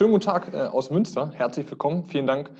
[0.00, 1.30] schönen guten Tag äh, aus Münster.
[1.34, 2.06] Herzlich willkommen.
[2.08, 2.50] Vielen Dank,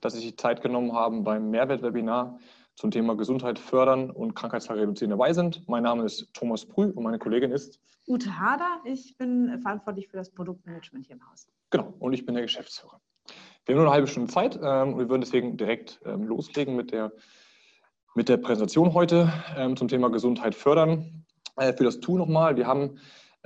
[0.00, 2.38] dass Sie sich die Zeit genommen haben beim Mehrwertwebinar
[2.76, 5.68] zum Thema Gesundheit fördern und Krankheitstage reduzieren dabei sind.
[5.68, 8.80] Mein Name ist Thomas Prüh und meine Kollegin ist Ute Hader.
[8.84, 11.46] Ich bin verantwortlich für das Produktmanagement hier im Haus.
[11.68, 12.98] Genau, und ich bin der Geschäftsführer.
[13.66, 16.74] Wir haben nur eine halbe Stunde Zeit ähm, und wir würden deswegen direkt ähm, loslegen
[16.74, 17.12] mit der,
[18.14, 21.26] mit der Präsentation heute ähm, zum Thema Gesundheit fördern.
[21.56, 22.98] Äh, für das Tool nochmal, wir haben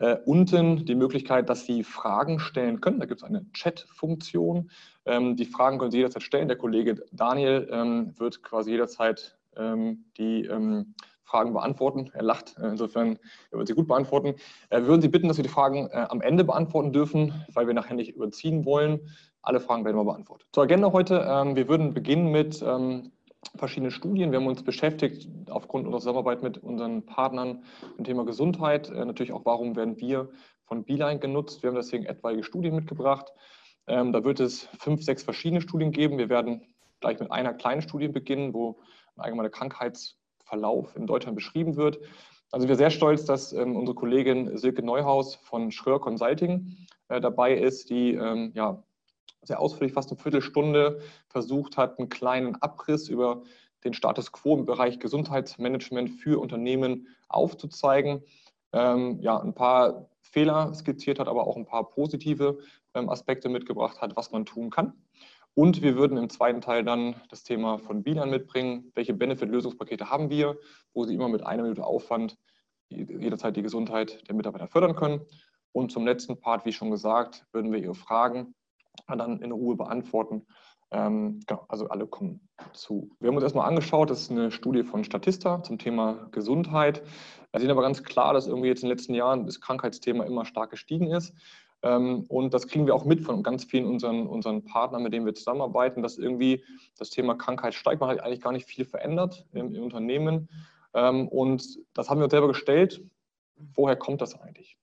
[0.02, 2.98] äh, unten die Möglichkeit, dass Sie Fragen stellen können.
[2.98, 4.68] Da gibt es eine Chat-Funktion.
[5.06, 6.48] Ähm, die Fragen können Sie jederzeit stellen.
[6.48, 12.10] Der Kollege Daniel ähm, wird quasi jederzeit ähm, die ähm, Fragen beantworten.
[12.14, 13.16] Er lacht, äh, insofern
[13.52, 14.34] er wird sie gut beantworten.
[14.70, 17.74] Äh, würden Sie bitten, dass wir die Fragen äh, am Ende beantworten dürfen, weil wir
[17.74, 18.98] nachher nicht überziehen wollen.
[19.40, 20.48] Alle Fragen werden mal beantwortet.
[20.50, 21.24] Zur Agenda heute.
[21.28, 23.12] Ähm, wir würden beginnen mit ähm,
[23.56, 24.30] verschiedene Studien.
[24.30, 27.64] Wir haben uns beschäftigt aufgrund unserer Zusammenarbeit mit unseren Partnern
[27.98, 28.88] im Thema Gesundheit.
[28.90, 30.30] Äh, natürlich auch, warum werden wir
[30.64, 31.62] von Beeline genutzt.
[31.62, 33.32] Wir haben deswegen etwaige Studien mitgebracht.
[33.86, 36.18] Ähm, da wird es fünf, sechs verschiedene Studien geben.
[36.18, 36.62] Wir werden
[37.00, 38.80] gleich mit einer kleinen Studie beginnen, wo
[39.16, 41.98] ein allgemeiner Krankheitsverlauf in Deutschland beschrieben wird.
[42.52, 46.76] Also wir sind sehr stolz, dass ähm, unsere Kollegin Silke Neuhaus von Schröer Consulting
[47.08, 48.82] äh, dabei ist, die ähm, ja,
[49.42, 53.42] sehr ausführlich, fast eine Viertelstunde versucht hat, einen kleinen Abriss über
[53.84, 58.22] den Status quo im Bereich Gesundheitsmanagement für Unternehmen aufzuzeigen.
[58.72, 62.58] Ähm, ja, ein paar Fehler skizziert hat, aber auch ein paar positive
[62.94, 64.92] ähm, Aspekte mitgebracht hat, was man tun kann.
[65.54, 68.90] Und wir würden im zweiten Teil dann das Thema von Bilan mitbringen.
[68.94, 70.56] Welche Benefit-Lösungspakete haben wir,
[70.94, 72.38] wo Sie immer mit einer Minute Aufwand
[72.88, 75.20] jederzeit die Gesundheit der Mitarbeiter fördern können.
[75.72, 78.54] Und zum letzten Part, wie schon gesagt, würden wir Ihre Fragen
[79.08, 80.46] dann in Ruhe beantworten.
[80.90, 83.10] Ähm, genau, also alle kommen zu.
[83.18, 87.02] Wir haben uns erstmal angeschaut, das ist eine Studie von Statista zum Thema Gesundheit.
[87.50, 90.44] Wir sehen aber ganz klar, dass irgendwie jetzt in den letzten Jahren das Krankheitsthema immer
[90.44, 91.34] stark gestiegen ist.
[91.82, 95.24] Ähm, und das kriegen wir auch mit von ganz vielen unseren, unseren Partnern, mit denen
[95.24, 96.62] wir zusammenarbeiten, dass irgendwie
[96.98, 98.00] das Thema Krankheit steigt.
[98.00, 100.48] Man hat eigentlich gar nicht viel verändert im, im Unternehmen.
[100.94, 103.02] Ähm, und das haben wir uns selber gestellt.
[103.74, 104.76] Woher kommt das eigentlich?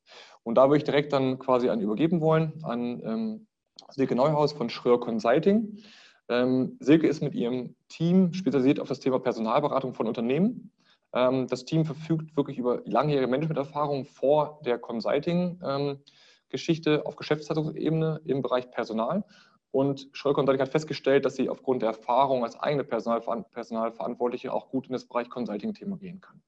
[0.44, 3.48] Und da würde ich direkt dann quasi an übergeben wollen an ähm,
[3.92, 5.78] Silke Neuhaus von Schröer Consulting.
[6.30, 10.72] Ähm, Silke ist mit ihrem Team spezialisiert auf das Thema Personalberatung von Unternehmen.
[11.14, 18.42] Ähm, das Team verfügt wirklich über langjährige Managementerfahrung vor der Consulting-Geschichte ähm, auf Geschäftsleitungsebene im
[18.42, 19.24] Bereich Personal.
[19.72, 24.88] Und Schröer Consulting hat festgestellt, dass sie aufgrund der Erfahrung als eigene Personalverantwortliche auch gut
[24.88, 26.42] in das Bereich Consulting-Thema gehen kann.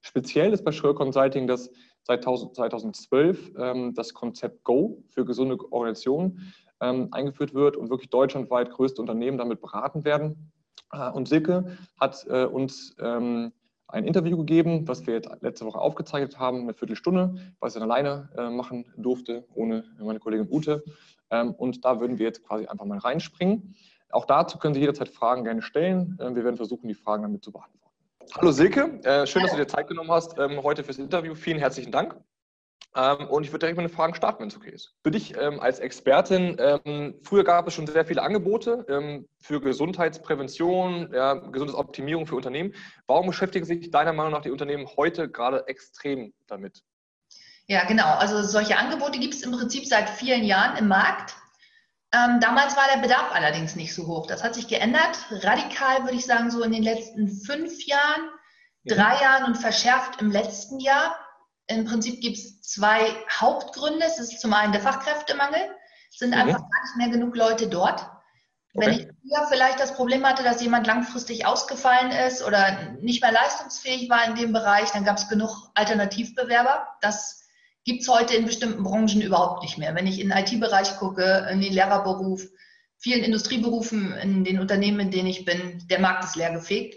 [0.00, 1.70] Speziell ist bei Schröer Consulting, dass
[2.02, 8.70] seit 2012 ähm, das Konzept Go für gesunde Organisationen ähm, eingeführt wird und wirklich deutschlandweit
[8.70, 10.52] größte Unternehmen damit beraten werden.
[10.92, 13.52] Äh, und Silke hat äh, uns ähm,
[13.88, 17.90] ein Interview gegeben, was wir jetzt letzte Woche aufgezeichnet haben, eine Viertelstunde, was ich dann
[17.90, 20.84] alleine äh, machen durfte, ohne meine Kollegin Ute.
[21.30, 23.74] Ähm, und da würden wir jetzt quasi einfach mal reinspringen.
[24.10, 26.18] Auch dazu können Sie jederzeit Fragen gerne stellen.
[26.20, 27.78] Ähm, wir werden versuchen, die Fragen damit zu beantworten.
[28.34, 31.34] Hallo Silke, äh, schön, dass du dir Zeit genommen hast ähm, heute fürs Interview.
[31.34, 32.14] Vielen herzlichen Dank.
[32.96, 34.94] Ähm, und ich würde direkt mit den Fragen starten, wenn es okay ist.
[35.02, 39.60] Für dich ähm, als Expertin, ähm, früher gab es schon sehr viele Angebote ähm, für
[39.60, 42.74] Gesundheitsprävention, ja, Gesundheitsoptimierung für Unternehmen.
[43.06, 46.82] Warum beschäftigen sich deiner Meinung nach die Unternehmen heute gerade extrem damit?
[47.66, 48.14] Ja, genau.
[48.14, 51.36] Also solche Angebote gibt es im Prinzip seit vielen Jahren im Markt.
[52.12, 54.26] Ähm, damals war der Bedarf allerdings nicht so hoch.
[54.26, 55.26] Das hat sich geändert.
[55.30, 58.30] Radikal würde ich sagen, so in den letzten fünf Jahren,
[58.86, 61.18] drei Jahren und verschärft im letzten Jahr.
[61.68, 64.04] Im Prinzip gibt es zwei Hauptgründe.
[64.04, 65.60] Es ist zum einen der Fachkräftemangel.
[66.10, 66.40] Es sind mhm.
[66.40, 68.10] einfach gar nicht mehr genug Leute dort.
[68.74, 68.86] Okay.
[68.86, 73.32] Wenn ich früher vielleicht das Problem hatte, dass jemand langfristig ausgefallen ist oder nicht mehr
[73.32, 76.86] leistungsfähig war in dem Bereich, dann gab es genug Alternativbewerber.
[77.00, 77.48] Das
[77.84, 79.94] gibt es heute in bestimmten Branchen überhaupt nicht mehr.
[79.94, 82.42] Wenn ich in den IT-Bereich gucke, in den Lehrerberuf,
[82.98, 86.96] vielen Industrieberufen, in den Unternehmen, in denen ich bin, der Markt ist leer gefegt.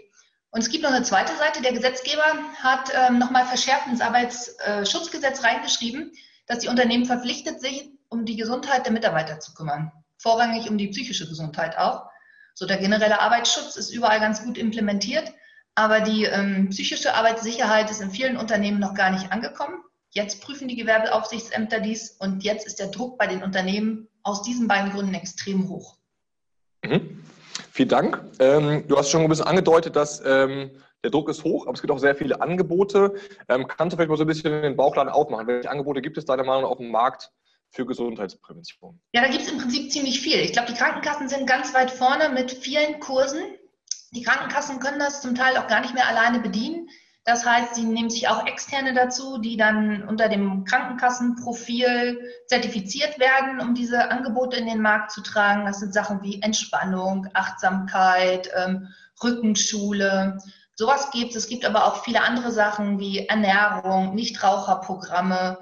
[0.52, 1.62] Und es gibt noch eine zweite Seite.
[1.62, 2.24] Der Gesetzgeber
[2.62, 6.12] hat ähm, nochmal verschärft ins Arbeitsschutzgesetz reingeschrieben,
[6.46, 9.90] dass die Unternehmen verpflichtet sind, um die Gesundheit der Mitarbeiter zu kümmern.
[10.18, 12.04] Vorrangig um die psychische Gesundheit auch.
[12.54, 15.32] So der generelle Arbeitsschutz ist überall ganz gut implementiert,
[15.74, 19.82] aber die ähm, psychische Arbeitssicherheit ist in vielen Unternehmen noch gar nicht angekommen.
[20.10, 24.68] Jetzt prüfen die Gewerbeaufsichtsämter dies und jetzt ist der Druck bei den Unternehmen aus diesen
[24.68, 25.96] beiden Gründen extrem hoch.
[26.84, 27.24] Mhm.
[27.72, 28.22] Vielen Dank.
[28.38, 30.72] Ähm, du hast schon ein bisschen angedeutet, dass ähm,
[31.02, 33.14] der Druck ist hoch, aber es gibt auch sehr viele Angebote.
[33.48, 35.46] Ähm, kannst du vielleicht mal so ein bisschen den Bauchladen aufmachen?
[35.46, 37.32] Welche Angebote gibt es deiner Meinung nach auf dem Markt
[37.70, 39.00] für Gesundheitsprävention?
[39.14, 40.38] Ja, da gibt es im Prinzip ziemlich viel.
[40.40, 43.40] Ich glaube, die Krankenkassen sind ganz weit vorne mit vielen Kursen.
[44.14, 46.90] Die Krankenkassen können das zum Teil auch gar nicht mehr alleine bedienen.
[47.24, 53.60] Das heißt, sie nehmen sich auch Externe dazu, die dann unter dem Krankenkassenprofil zertifiziert werden,
[53.60, 55.64] um diese Angebote in den Markt zu tragen.
[55.64, 58.88] Das sind Sachen wie Entspannung, Achtsamkeit, ähm,
[59.22, 60.38] Rückenschule.
[60.74, 61.44] Sowas gibt es.
[61.44, 65.58] Es gibt aber auch viele andere Sachen wie Ernährung, Nichtraucherprogramme.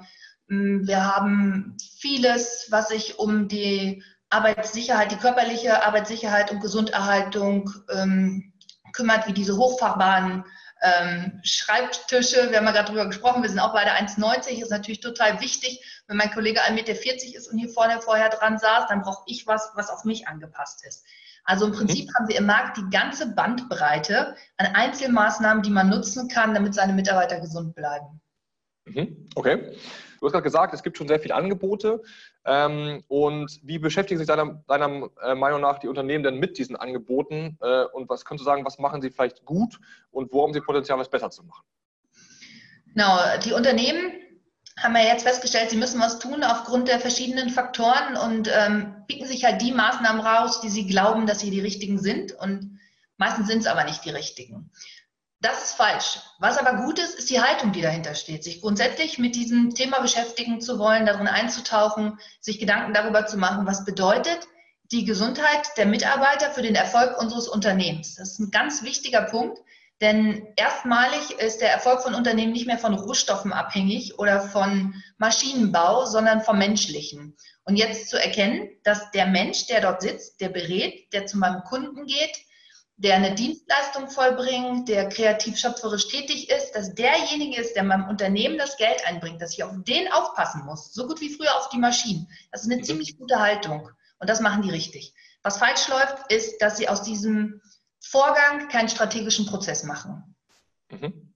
[0.47, 8.51] Mm, wir haben vieles, was sich um die Arbeitssicherheit, die körperliche Arbeitssicherheit und Gesunderhaltung ähm,
[8.93, 10.43] kümmert, wie diese hochfahrbaren
[10.81, 14.99] ähm, Schreibtische, wir haben ja gerade drüber gesprochen, wir sind auch beide 1,90, ist natürlich
[14.99, 16.03] total wichtig.
[16.07, 16.91] Wenn mein Kollege 1,40 Meter
[17.37, 20.85] ist und hier vorne vorher dran saß, dann brauche ich was, was auf mich angepasst
[20.85, 21.05] ist.
[21.43, 22.13] Also im Prinzip mhm.
[22.15, 26.93] haben wir im Markt die ganze Bandbreite an Einzelmaßnahmen, die man nutzen kann, damit seine
[26.93, 28.21] Mitarbeiter gesund bleiben.
[28.85, 29.29] Mhm.
[29.35, 29.75] Okay.
[30.21, 32.03] Du hast gerade gesagt, es gibt schon sehr viele Angebote.
[32.45, 36.75] Ähm, und wie beschäftigen sich deiner, deiner äh, Meinung nach die Unternehmen denn mit diesen
[36.75, 37.57] Angeboten?
[37.59, 39.79] Äh, und was könntest du sagen, was machen sie vielleicht gut
[40.11, 41.65] und wo haben sie Potenzial, was besser zu machen?
[42.93, 44.11] Genau, die Unternehmen
[44.77, 49.25] haben ja jetzt festgestellt, sie müssen was tun aufgrund der verschiedenen Faktoren und ähm, picken
[49.25, 52.33] sich halt die Maßnahmen raus, die sie glauben, dass sie die richtigen sind.
[52.33, 52.79] Und
[53.17, 54.69] meistens sind es aber nicht die richtigen.
[55.41, 56.19] Das ist falsch.
[56.37, 58.43] Was aber gut ist, ist die Haltung, die dahinter steht.
[58.43, 63.65] Sich grundsätzlich mit diesem Thema beschäftigen zu wollen, darin einzutauchen, sich Gedanken darüber zu machen,
[63.65, 64.47] was bedeutet
[64.91, 68.15] die Gesundheit der Mitarbeiter für den Erfolg unseres Unternehmens.
[68.15, 69.57] Das ist ein ganz wichtiger Punkt,
[69.99, 76.05] denn erstmalig ist der Erfolg von Unternehmen nicht mehr von Rohstoffen abhängig oder von Maschinenbau,
[76.05, 77.35] sondern vom Menschlichen.
[77.63, 81.63] Und jetzt zu erkennen, dass der Mensch, der dort sitzt, der berät, der zu meinem
[81.63, 82.37] Kunden geht,
[83.01, 88.59] der eine Dienstleistung vollbringt, der kreativ schöpferisch tätig ist, dass derjenige ist, der meinem Unternehmen
[88.59, 91.79] das Geld einbringt, dass ich auf den aufpassen muss, so gut wie früher auf die
[91.79, 92.29] Maschinen.
[92.51, 92.83] Das ist eine mhm.
[92.83, 93.89] ziemlich gute Haltung
[94.19, 95.15] und das machen die richtig.
[95.41, 97.61] Was falsch läuft, ist, dass sie aus diesem
[97.99, 100.35] Vorgang keinen strategischen Prozess machen.
[100.91, 101.30] Mhm.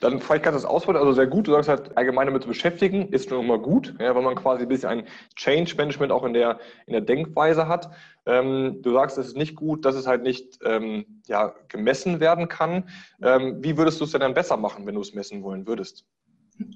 [0.00, 1.48] Dann vielleicht kannst du das ausführen, also sehr gut.
[1.48, 4.62] Du sagst halt, allgemein damit zu beschäftigen, ist schon immer gut, ja, weil man quasi
[4.62, 5.06] ein bisschen ein
[5.36, 7.90] Change-Management auch in der, in der Denkweise hat.
[8.26, 12.48] Ähm, du sagst, es ist nicht gut, dass es halt nicht ähm, ja, gemessen werden
[12.48, 12.88] kann.
[13.22, 16.04] Ähm, wie würdest du es denn dann besser machen, wenn du es messen wollen würdest?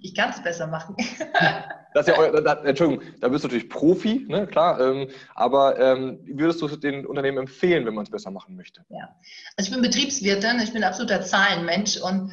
[0.02, 0.94] Ich kann es besser machen.
[1.94, 4.80] das ist ja euer, da, Entschuldigung, da bist du natürlich Profi, ne, klar.
[4.80, 8.56] Ähm, aber ähm, wie würdest du es den Unternehmen empfehlen, wenn man es besser machen
[8.56, 8.84] möchte?
[8.90, 9.16] Ja,
[9.56, 12.30] also ich bin Betriebswirtin, ich bin absoluter Zahlenmensch und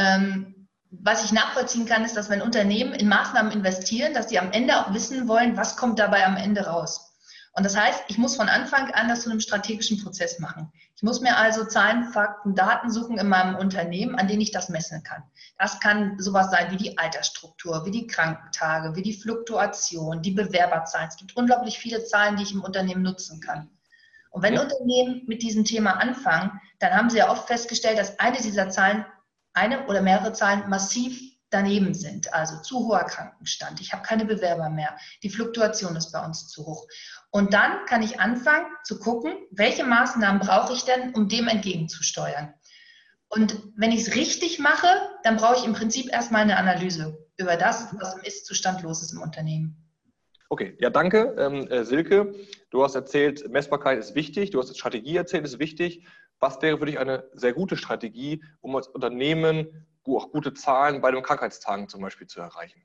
[0.00, 4.50] ähm, was ich nachvollziehen kann, ist, dass wenn Unternehmen in Maßnahmen investieren, dass die am
[4.50, 7.06] Ende auch wissen wollen, was kommt dabei am Ende raus.
[7.52, 10.72] Und das heißt, ich muss von Anfang an das zu einem strategischen Prozess machen.
[10.96, 14.68] Ich muss mir also Zahlen, Fakten, Daten suchen in meinem Unternehmen, an denen ich das
[14.68, 15.24] messen kann.
[15.58, 21.08] Das kann sowas sein wie die Altersstruktur, wie die Krankentage, wie die Fluktuation, die Bewerberzahlen.
[21.08, 23.68] Es gibt unglaublich viele Zahlen, die ich im Unternehmen nutzen kann.
[24.30, 28.38] Und wenn Unternehmen mit diesem Thema anfangen, dann haben sie ja oft festgestellt, dass eine
[28.38, 29.04] dieser Zahlen
[29.52, 31.20] eine oder mehrere Zahlen massiv
[31.50, 36.24] daneben sind, also zu hoher Krankenstand, ich habe keine Bewerber mehr, die Fluktuation ist bei
[36.24, 36.86] uns zu hoch.
[37.30, 42.54] Und dann kann ich anfangen zu gucken, welche Maßnahmen brauche ich denn, um dem entgegenzusteuern.
[43.28, 44.88] Und wenn ich es richtig mache,
[45.22, 49.12] dann brauche ich im Prinzip erstmal eine Analyse über das, was im Ist-Zustand los ist
[49.12, 49.76] im Unternehmen.
[50.48, 52.34] Okay, ja, danke, ähm, äh, Silke.
[52.70, 56.04] Du hast erzählt, Messbarkeit ist wichtig, du hast Strategie erzählt, ist wichtig.
[56.40, 61.12] Was wäre für dich eine sehr gute Strategie, um als Unternehmen auch gute Zahlen bei
[61.12, 62.82] den Krankheitstagen zum Beispiel zu erreichen?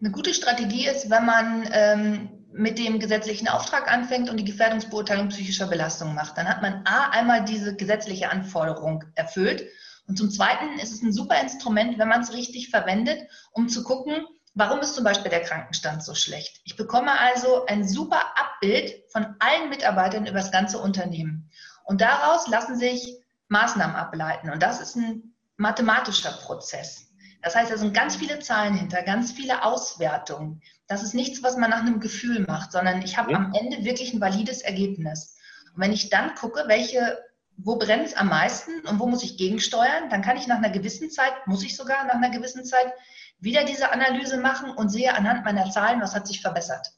[0.00, 5.28] Eine gute Strategie ist, wenn man ähm, mit dem gesetzlichen Auftrag anfängt und die Gefährdungsbeurteilung
[5.28, 6.36] psychischer Belastung macht.
[6.36, 9.66] Dann hat man A, einmal diese gesetzliche Anforderung erfüllt.
[10.06, 13.18] Und zum Zweiten ist es ein super Instrument, wenn man es richtig verwendet,
[13.52, 16.60] um zu gucken, warum ist zum Beispiel der Krankenstand so schlecht.
[16.64, 21.50] Ich bekomme also ein super Abbild von allen Mitarbeitern über das ganze Unternehmen.
[21.84, 24.50] Und daraus lassen sich Maßnahmen ableiten.
[24.50, 27.10] Und das ist ein mathematischer Prozess.
[27.42, 30.62] Das heißt, da sind ganz viele Zahlen hinter, ganz viele Auswertungen.
[30.86, 33.38] Das ist nichts, was man nach einem Gefühl macht, sondern ich habe ja.
[33.38, 35.36] am Ende wirklich ein valides Ergebnis.
[35.74, 37.18] Und wenn ich dann gucke, welche,
[37.58, 40.70] wo brennt es am meisten und wo muss ich gegensteuern, dann kann ich nach einer
[40.70, 42.92] gewissen Zeit, muss ich sogar nach einer gewissen Zeit
[43.40, 46.92] wieder diese Analyse machen und sehe anhand meiner Zahlen, was hat sich verbessert.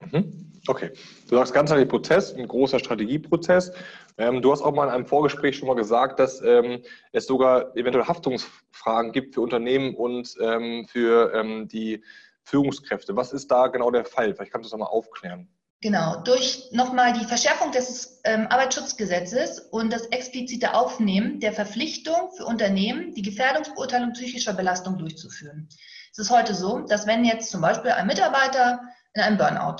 [0.00, 0.43] Mhm.
[0.66, 0.92] Okay,
[1.28, 3.72] du sagst ganz ganzheitlicher Prozess, ein großer Strategieprozess.
[4.16, 7.76] Ähm, du hast auch mal in einem Vorgespräch schon mal gesagt, dass ähm, es sogar
[7.76, 12.02] eventuell Haftungsfragen gibt für Unternehmen und ähm, für ähm, die
[12.44, 13.14] Führungskräfte.
[13.14, 14.34] Was ist da genau der Fall?
[14.34, 15.48] Vielleicht kannst du das mal aufklären.
[15.82, 22.46] Genau, durch nochmal die Verschärfung des ähm, Arbeitsschutzgesetzes und das explizite Aufnehmen der Verpflichtung für
[22.46, 25.68] Unternehmen, die Gefährdungsbeurteilung psychischer Belastung durchzuführen.
[26.10, 28.80] Es ist heute so, dass wenn jetzt zum Beispiel ein Mitarbeiter
[29.12, 29.76] in einem Burnout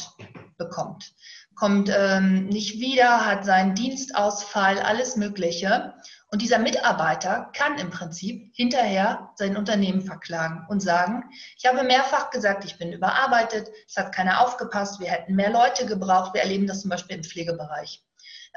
[0.57, 1.15] bekommt.
[1.55, 5.95] Kommt ähm, nicht wieder, hat seinen Dienstausfall, alles Mögliche.
[6.31, 12.31] Und dieser Mitarbeiter kann im Prinzip hinterher sein Unternehmen verklagen und sagen, ich habe mehrfach
[12.31, 16.35] gesagt, ich bin überarbeitet, es hat keiner aufgepasst, wir hätten mehr Leute gebraucht.
[16.35, 18.03] Wir erleben das zum Beispiel im Pflegebereich.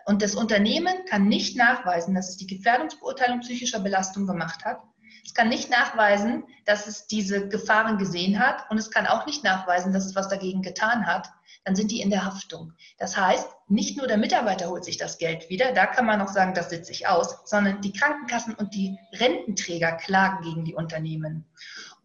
[0.05, 4.81] Und das Unternehmen kann nicht nachweisen, dass es die Gefährdungsbeurteilung psychischer Belastung gemacht hat.
[5.23, 8.65] Es kann nicht nachweisen, dass es diese Gefahren gesehen hat.
[8.71, 11.29] Und es kann auch nicht nachweisen, dass es was dagegen getan hat
[11.67, 12.71] dann sind die in der Haftung.
[12.97, 16.29] Das heißt, nicht nur der Mitarbeiter holt sich das Geld wieder, da kann man noch
[16.29, 21.43] sagen, das sitzt sich aus, sondern die Krankenkassen und die Rententräger klagen gegen die Unternehmen.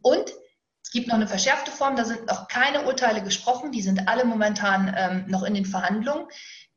[0.02, 0.35] Und
[0.83, 4.25] es gibt noch eine verschärfte Form, da sind noch keine Urteile gesprochen, die sind alle
[4.25, 6.26] momentan ähm, noch in den Verhandlungen.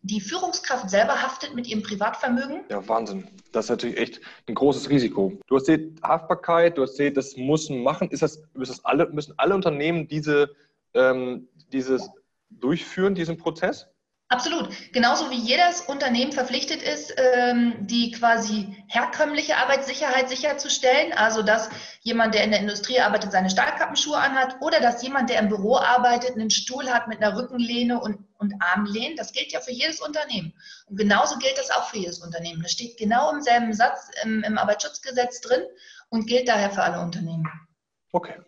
[0.02, 2.66] Die Führungskraft selber haftet mit ihrem Privatvermögen.
[2.70, 3.28] Ja, Wahnsinn.
[3.52, 5.34] Das ist natürlich echt ein großes Risiko.
[5.48, 8.12] Du hast die Haftbarkeit, du hast die, das müssen machen.
[8.12, 10.52] Ist das, müssen, alle, müssen alle Unternehmen diese,
[10.94, 12.08] ähm, dieses
[12.50, 13.88] durchführen, diesen Prozess?
[14.28, 14.70] Absolut.
[14.92, 21.70] Genauso wie jedes Unternehmen verpflichtet ist, ähm, die quasi herkömmliche Arbeitssicherheit sicherzustellen, also dass
[22.02, 25.78] jemand, der in der Industrie arbeitet, seine Stahlkappenschuhe anhat oder dass jemand, der im Büro
[25.78, 29.16] arbeitet, einen Stuhl hat mit einer Rückenlehne und, und Armlehnen.
[29.16, 30.54] Das gilt ja für jedes Unternehmen.
[30.88, 32.64] Und genauso gilt das auch für jedes Unternehmen.
[32.64, 35.62] Das steht genau im selben Satz im, im Arbeitsschutzgesetz drin
[36.10, 37.48] und gilt daher für alle Unternehmen.
[38.12, 38.40] Okay.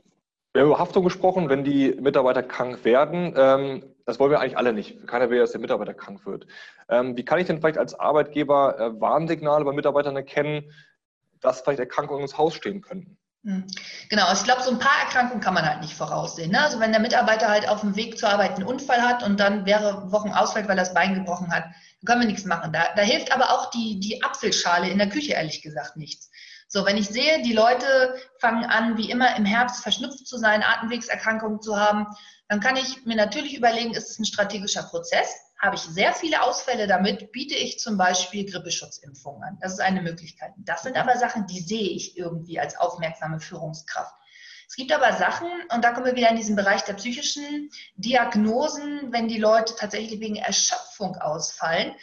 [0.58, 3.32] Wir haben über Haftung gesprochen, wenn die Mitarbeiter krank werden.
[3.38, 5.06] Ähm, das wollen wir eigentlich alle nicht.
[5.06, 6.48] Keiner will, dass der Mitarbeiter krank wird.
[6.90, 10.72] Ähm, wie kann ich denn vielleicht als Arbeitgeber äh, Warnsignale bei Mitarbeitern erkennen,
[11.42, 13.20] dass vielleicht Erkrankungen ins Haus stehen könnten?
[13.44, 13.68] Hm.
[14.10, 16.50] Genau, also ich glaube, so ein paar Erkrankungen kann man halt nicht voraussehen.
[16.50, 16.60] Ne?
[16.60, 19.64] Also wenn der Mitarbeiter halt auf dem Weg zur Arbeit einen Unfall hat und dann
[19.64, 21.66] mehrere Wochen ausfällt, weil er das Bein gebrochen hat,
[22.04, 22.74] können wir nichts machen.
[22.74, 26.32] Da, da hilft aber auch die, die Apfelschale in der Küche ehrlich gesagt nichts.
[26.70, 30.64] So, wenn ich sehe, die Leute fangen an, wie immer im Herbst verschnupft zu sein,
[30.64, 32.08] Atemwegserkrankungen zu haben,
[32.50, 35.34] dann kann ich mir natürlich überlegen, ist es ein strategischer Prozess?
[35.60, 39.58] Habe ich sehr viele Ausfälle damit, biete ich zum Beispiel Grippeschutzimpfungen an.
[39.62, 40.52] Das ist eine Möglichkeit.
[40.58, 44.14] Das sind aber Sachen, die sehe ich irgendwie als aufmerksame Führungskraft.
[44.68, 49.14] Es gibt aber Sachen, und da kommen wir wieder in diesen Bereich der psychischen Diagnosen,
[49.14, 51.96] wenn die Leute tatsächlich wegen Erschöpfung ausfallen,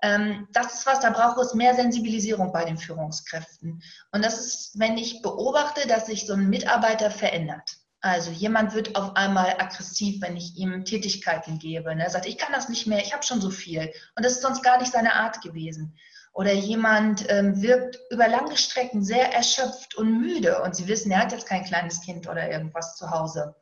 [0.00, 3.82] das ist was, da braucht es mehr Sensibilisierung bei den Führungskräften.
[4.12, 7.78] Und das ist, wenn ich beobachte, dass sich so ein Mitarbeiter verändert.
[8.00, 11.94] Also jemand wird auf einmal aggressiv, wenn ich ihm Tätigkeiten gebe.
[11.94, 12.04] Ne?
[12.04, 13.92] Er sagt, ich kann das nicht mehr, ich habe schon so viel.
[14.16, 15.96] Und das ist sonst gar nicht seine Art gewesen.
[16.32, 21.22] Oder jemand ähm, wirkt über lange Strecken sehr erschöpft und müde und Sie wissen, er
[21.22, 23.56] hat jetzt kein kleines Kind oder irgendwas zu Hause.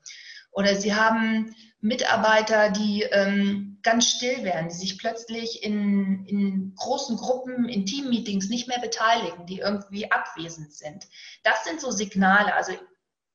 [0.52, 7.16] Oder Sie haben Mitarbeiter, die ähm, ganz still werden, die sich plötzlich in, in großen
[7.16, 11.06] Gruppen, in Teammeetings nicht mehr beteiligen, die irgendwie abwesend sind.
[11.44, 12.54] Das sind so Signale.
[12.54, 12.72] Also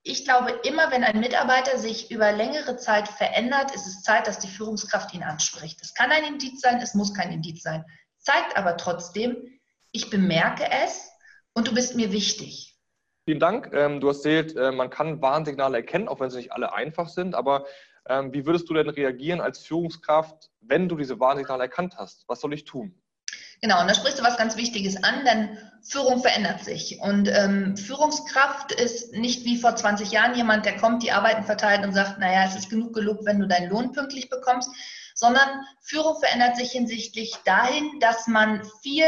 [0.03, 4.39] ich glaube, immer wenn ein Mitarbeiter sich über längere Zeit verändert, ist es Zeit, dass
[4.39, 5.79] die Führungskraft ihn anspricht.
[5.81, 7.85] Es kann ein Indiz sein, es muss kein Indiz sein.
[8.17, 9.37] Zeigt aber trotzdem,
[9.91, 11.11] ich bemerke es
[11.53, 12.75] und du bist mir wichtig.
[13.25, 13.71] Vielen Dank.
[13.73, 17.07] Ähm, du hast erzählt, äh, man kann Warnsignale erkennen, auch wenn sie nicht alle einfach
[17.07, 17.35] sind.
[17.35, 17.65] Aber
[18.05, 22.23] wie würdest du denn reagieren als Führungskraft, wenn du diese Warnsignale erkannt hast?
[22.27, 22.95] Was soll ich tun?
[23.61, 26.99] Genau, und da sprichst du was ganz Wichtiges an, denn Führung verändert sich.
[26.99, 31.85] Und ähm, Führungskraft ist nicht wie vor 20 Jahren jemand, der kommt, die Arbeiten verteilt
[31.85, 34.71] und sagt, naja, es ist genug gelobt, wenn du deinen Lohn pünktlich bekommst,
[35.13, 35.47] sondern
[35.81, 39.05] Führung verändert sich hinsichtlich dahin, dass man viel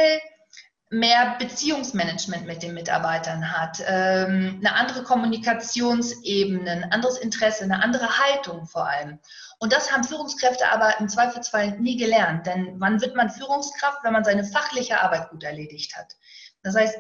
[0.94, 8.20] mehr Beziehungsmanagement mit den Mitarbeitern hat, ähm, eine andere Kommunikationsebene, ein anderes Interesse, eine andere
[8.20, 9.20] Haltung vor allem.
[9.58, 12.46] Und das haben Führungskräfte aber im Zweifelsfall nie gelernt.
[12.46, 16.14] Denn wann wird man Führungskraft, wenn man seine fachliche Arbeit gut erledigt hat?
[16.62, 16.96] Das heißt,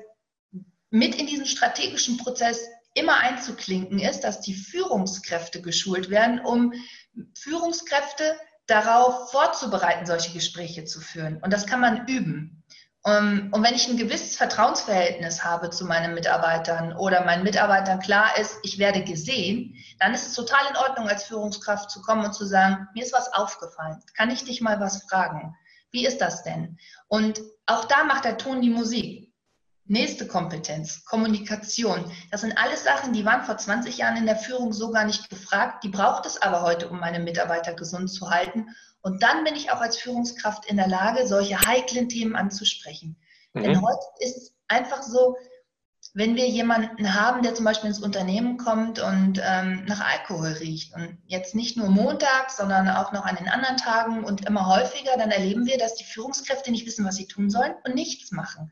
[0.90, 6.74] mit in diesen strategischen Prozess immer einzuklinken ist, dass die Führungskräfte geschult werden, um
[7.38, 8.36] Führungskräfte
[8.66, 11.38] darauf vorzubereiten, solche Gespräche zu führen.
[11.44, 12.63] Und das kann man üben.
[13.06, 18.38] Ähm, und wenn ich ein gewisses Vertrauensverhältnis habe zu meinen Mitarbeitern oder meinen Mitarbeitern klar
[18.40, 22.34] ist, ich werde gesehen, dann ist es total in Ordnung, als Führungskraft zu kommen und
[22.34, 24.02] zu sagen, mir ist was aufgefallen.
[24.16, 25.56] Kann ich dich mal was fragen?
[25.92, 26.78] Wie ist das denn?
[27.08, 29.32] Und auch da macht der Ton die Musik.
[29.86, 32.10] Nächste Kompetenz, Kommunikation.
[32.32, 35.30] Das sind alles Sachen, die waren vor 20 Jahren in der Führung so gar nicht
[35.30, 35.84] gefragt.
[35.84, 38.68] Die braucht es aber heute, um meine Mitarbeiter gesund zu halten
[39.04, 43.18] und dann bin ich auch als Führungskraft in der Lage, solche heiklen Themen anzusprechen.
[43.54, 43.64] Mhm.
[43.64, 45.36] Denn heute ist es einfach so,
[46.14, 50.94] wenn wir jemanden haben, der zum Beispiel ins Unternehmen kommt und ähm, nach Alkohol riecht
[50.96, 55.18] und jetzt nicht nur montags, sondern auch noch an den anderen Tagen und immer häufiger,
[55.18, 58.72] dann erleben wir, dass die Führungskräfte nicht wissen, was sie tun sollen und nichts machen.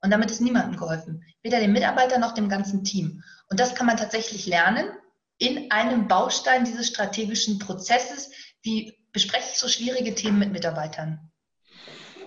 [0.00, 3.24] Und damit ist niemandem geholfen, weder dem Mitarbeiter noch dem ganzen Team.
[3.50, 4.86] Und das kann man tatsächlich lernen
[5.38, 8.30] in einem Baustein dieses strategischen Prozesses,
[8.62, 11.32] wie bespreche ich so schwierige Themen mit Mitarbeitern?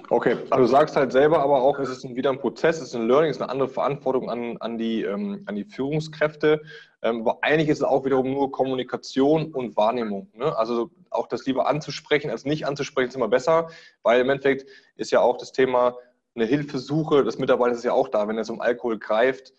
[0.10, 2.96] Okay, also du sagst halt selber aber auch, es ist wieder ein Prozess, es ist
[2.96, 6.62] ein Learning, es ist eine andere Verantwortung an, an, die, ähm, an die Führungskräfte.
[7.02, 10.30] Ähm, aber eigentlich ist es auch wiederum nur Kommunikation und Wahrnehmung.
[10.36, 10.56] Ne?
[10.56, 13.70] Also auch das lieber anzusprechen als nicht anzusprechen ist immer besser,
[14.04, 15.96] weil im Endeffekt ist ja auch das Thema
[16.36, 19.54] eine Hilfesuche des Mitarbeiters ist ja auch da, wenn es um Alkohol greift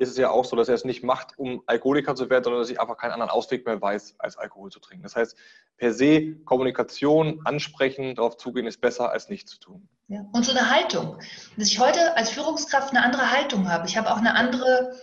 [0.00, 2.62] ist es ja auch so, dass er es nicht macht, um Alkoholiker zu werden, sondern
[2.62, 5.02] dass ich einfach keinen anderen Ausweg mehr weiß, als Alkohol zu trinken.
[5.02, 5.36] Das heißt,
[5.76, 9.88] per se Kommunikation, ansprechen, darauf zugehen, ist besser, als nichts zu tun.
[10.08, 10.24] Ja.
[10.32, 11.18] Und so eine Haltung.
[11.58, 13.86] Dass ich heute als Führungskraft eine andere Haltung habe.
[13.86, 14.94] Ich habe auch eine andere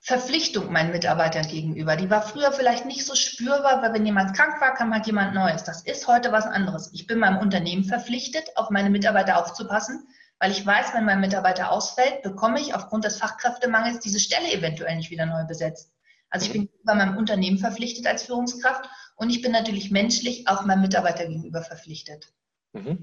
[0.00, 1.96] Verpflichtung meinen Mitarbeitern gegenüber.
[1.96, 5.34] Die war früher vielleicht nicht so spürbar, weil wenn jemand krank war, kam halt jemand
[5.34, 5.64] Neues.
[5.64, 6.90] Das ist heute was anderes.
[6.92, 10.06] Ich bin meinem Unternehmen verpflichtet, auf meine Mitarbeiter aufzupassen
[10.44, 14.94] weil ich weiß, wenn mein Mitarbeiter ausfällt, bekomme ich aufgrund des Fachkräftemangels diese Stelle eventuell
[14.94, 15.94] nicht wieder neu besetzt.
[16.28, 18.86] Also ich bin bei meinem Unternehmen verpflichtet als Führungskraft
[19.16, 22.30] und ich bin natürlich menschlich auch meinem Mitarbeiter gegenüber verpflichtet.
[22.74, 22.98] Mhm.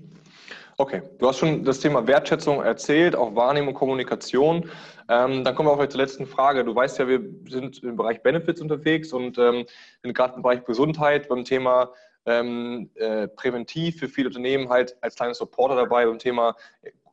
[0.77, 4.69] Okay, du hast schon das Thema Wertschätzung erzählt, auch Wahrnehmung, Kommunikation.
[5.09, 6.63] Ähm, dann kommen wir auch zur letzten Frage.
[6.63, 9.65] Du weißt ja, wir sind im Bereich Benefits unterwegs und ähm,
[10.03, 11.91] sind gerade im Bereich Gesundheit beim Thema
[12.27, 16.55] ähm, äh, präventiv für viele Unternehmen halt als kleines Supporter dabei beim Thema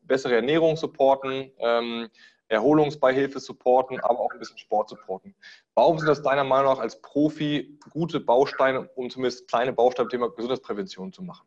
[0.08, 2.08] bessere Ernährung supporten, ähm,
[2.48, 5.34] Erholungsbeihilfe supporten, aber auch ein bisschen Sport supporten.
[5.74, 10.10] Warum sind das deiner Meinung nach als Profi gute Bausteine, um zumindest kleine Bausteine im
[10.10, 11.46] Thema Gesundheitsprävention zu machen?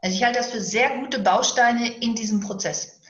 [0.00, 3.00] Also ich halte das für sehr gute Bausteine in diesem Prozess.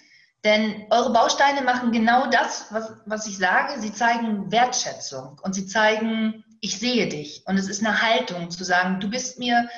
[0.44, 3.78] Denn eure Bausteine machen genau das, was, was ich sage.
[3.80, 7.42] Sie zeigen Wertschätzung und sie zeigen, ich sehe dich.
[7.46, 9.68] Und es ist eine Haltung zu sagen, du bist mir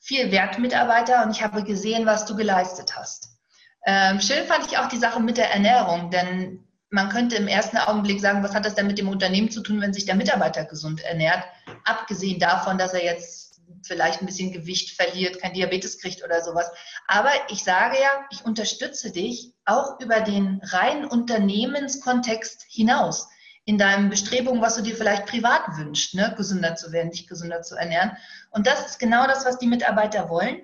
[0.00, 3.35] viel wert, Mitarbeiter, und ich habe gesehen, was du geleistet hast.
[3.86, 7.76] Ähm, schön fand ich auch die Sache mit der Ernährung, denn man könnte im ersten
[7.76, 10.64] Augenblick sagen, was hat das denn mit dem Unternehmen zu tun, wenn sich der Mitarbeiter
[10.64, 11.44] gesund ernährt?
[11.84, 16.70] Abgesehen davon, dass er jetzt vielleicht ein bisschen Gewicht verliert, kein Diabetes kriegt oder sowas.
[17.06, 23.28] Aber ich sage ja, ich unterstütze dich auch über den reinen Unternehmenskontext hinaus
[23.64, 26.34] in deinem Bestrebungen, was du dir vielleicht privat wünschst, ne?
[26.36, 28.16] gesünder zu werden, dich gesünder zu ernähren.
[28.50, 30.60] Und das ist genau das, was die Mitarbeiter wollen.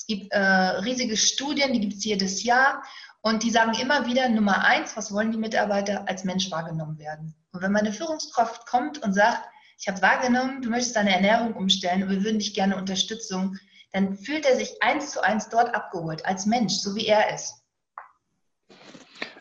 [0.00, 2.82] Es gibt äh, riesige Studien, die gibt es jedes Jahr.
[3.20, 7.34] Und die sagen immer wieder, Nummer eins, was wollen die Mitarbeiter als Mensch wahrgenommen werden?
[7.52, 9.46] Und wenn meine Führungskraft kommt und sagt,
[9.78, 13.58] ich habe wahrgenommen, du möchtest deine Ernährung umstellen und wir würden dich gerne Unterstützung,
[13.92, 17.62] dann fühlt er sich eins zu eins dort abgeholt, als Mensch, so wie er ist.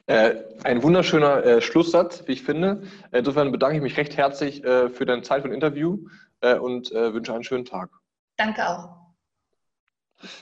[0.07, 2.83] Äh, ein wunderschöner äh, Schlusssatz, wie ich finde.
[3.13, 5.99] Insofern bedanke ich mich recht herzlich äh, für deine Zeit ein Interview
[6.41, 7.91] äh, und äh, wünsche einen schönen Tag.
[8.35, 8.98] Danke auch.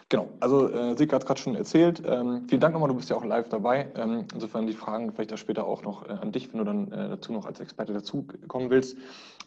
[0.10, 2.02] Genau, also äh, Silke hat es gerade schon erzählt.
[2.06, 3.92] Ähm, vielen Dank nochmal, du bist ja auch live dabei.
[3.96, 6.92] Ähm, insofern die Fragen vielleicht auch später auch noch äh, an dich, wenn du dann
[6.92, 8.98] äh, dazu noch als Experte dazukommen willst.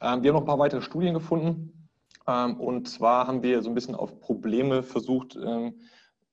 [0.01, 1.89] Ähm, wir haben noch ein paar weitere Studien gefunden.
[2.29, 5.75] Ähm, und zwar haben wir so ein bisschen auf Probleme versucht ähm,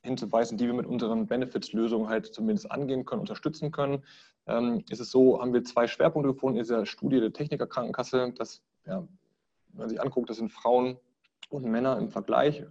[0.04, 4.04] hinzuweisen, die wir mit unseren Benefits-Lösungen halt zumindest angehen können, unterstützen können.
[4.46, 8.34] Ähm, ist es so, haben wir zwei Schwerpunkte gefunden in dieser Studie der Technikerkrankenkasse.
[8.38, 9.00] Das, ja,
[9.70, 10.98] wenn man sich anguckt, das sind Frauen
[11.50, 12.64] und Männer im Vergleich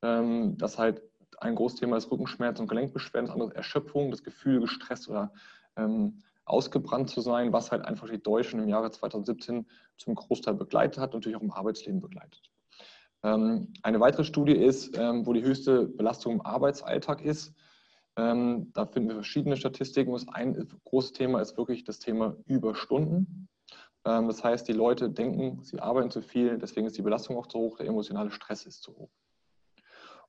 [0.00, 1.02] dass halt
[1.40, 5.32] ein Großthema ist Rückenschmerz und Gelenkbeschwerden, das andere ist Erschöpfung, das Gefühl, gestresst oder
[5.76, 10.98] ähm, ausgebrannt zu sein, was halt einfach die Deutschen im Jahre 2017 zum Großteil begleitet
[10.98, 12.50] hat, natürlich auch im Arbeitsleben begleitet.
[13.22, 17.54] Ähm, eine weitere Studie ist, ähm, wo die höchste Belastung im Arbeitsalltag ist.
[18.16, 20.12] Ähm, da finden wir verschiedene Statistiken.
[20.12, 23.48] Das ein großes Thema ist wirklich das Thema Überstunden.
[24.04, 27.46] Ähm, das heißt, die Leute denken, sie arbeiten zu viel, deswegen ist die Belastung auch
[27.46, 29.10] zu hoch, der emotionale Stress ist zu hoch.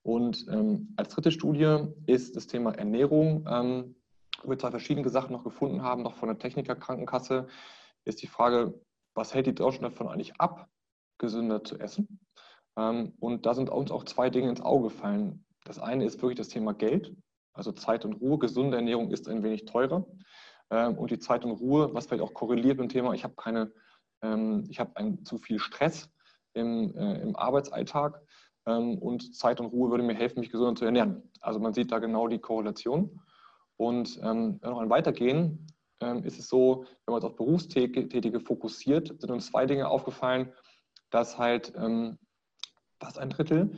[0.10, 3.95] Und ähm, als dritte Studie ist das Thema Ernährung, ähm,
[4.41, 7.45] wo wir zwei verschiedene Sachen noch gefunden haben, noch von der Technikerkrankenkasse,
[8.06, 8.74] ist die Frage,
[9.13, 10.67] was hält die Deutschen davon eigentlich ab,
[11.19, 12.19] gesünder zu essen?
[12.76, 15.45] Ähm, und da sind uns auch zwei Dinge ins Auge gefallen.
[15.63, 17.15] Das eine ist wirklich das Thema Geld,
[17.54, 18.39] also Zeit und Ruhe.
[18.39, 20.08] Gesunde Ernährung ist ein wenig teurer.
[20.72, 23.36] Ähm, und die Zeit und Ruhe, was vielleicht auch korreliert mit dem Thema, ich habe
[23.36, 23.72] keine,
[24.24, 26.10] ähm, ich habe zu viel Stress
[26.56, 28.24] im, äh, im Arbeitsalltag
[28.71, 31.23] und Zeit und Ruhe würde mir helfen, mich gesünder zu ernähren.
[31.41, 33.21] Also man sieht da genau die Korrelation.
[33.77, 35.67] Und ähm, wenn wir noch weitergehen,
[36.01, 40.53] ähm, ist es so, wenn man uns auf Berufstätige fokussiert, sind uns zwei Dinge aufgefallen,
[41.10, 41.73] dass halt
[42.99, 43.71] fast ein Drittel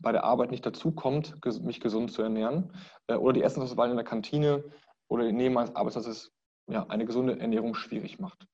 [0.00, 2.72] bei der Arbeit nicht dazu kommt, mich gesund zu ernähren.
[3.06, 4.64] Äh, oder die Essensauswahl in der Kantine
[5.08, 6.32] oder neben meines Arbeitsplatzes
[6.70, 8.46] ja, eine gesunde Ernährung schwierig macht.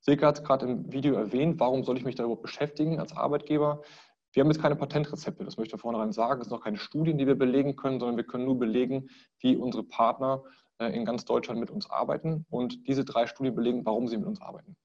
[0.00, 3.16] Silke hat es gerade im Video erwähnt, warum soll ich mich da überhaupt beschäftigen als
[3.16, 3.82] Arbeitgeber?
[4.32, 6.40] Wir haben jetzt keine Patentrezepte, das möchte ich vornherein sagen.
[6.40, 9.56] Es sind noch keine Studien, die wir belegen können, sondern wir können nur belegen, wie
[9.56, 10.42] unsere Partner
[10.78, 12.46] äh, in ganz Deutschland mit uns arbeiten.
[12.48, 14.76] Und diese drei Studien belegen, warum sie mit uns arbeiten.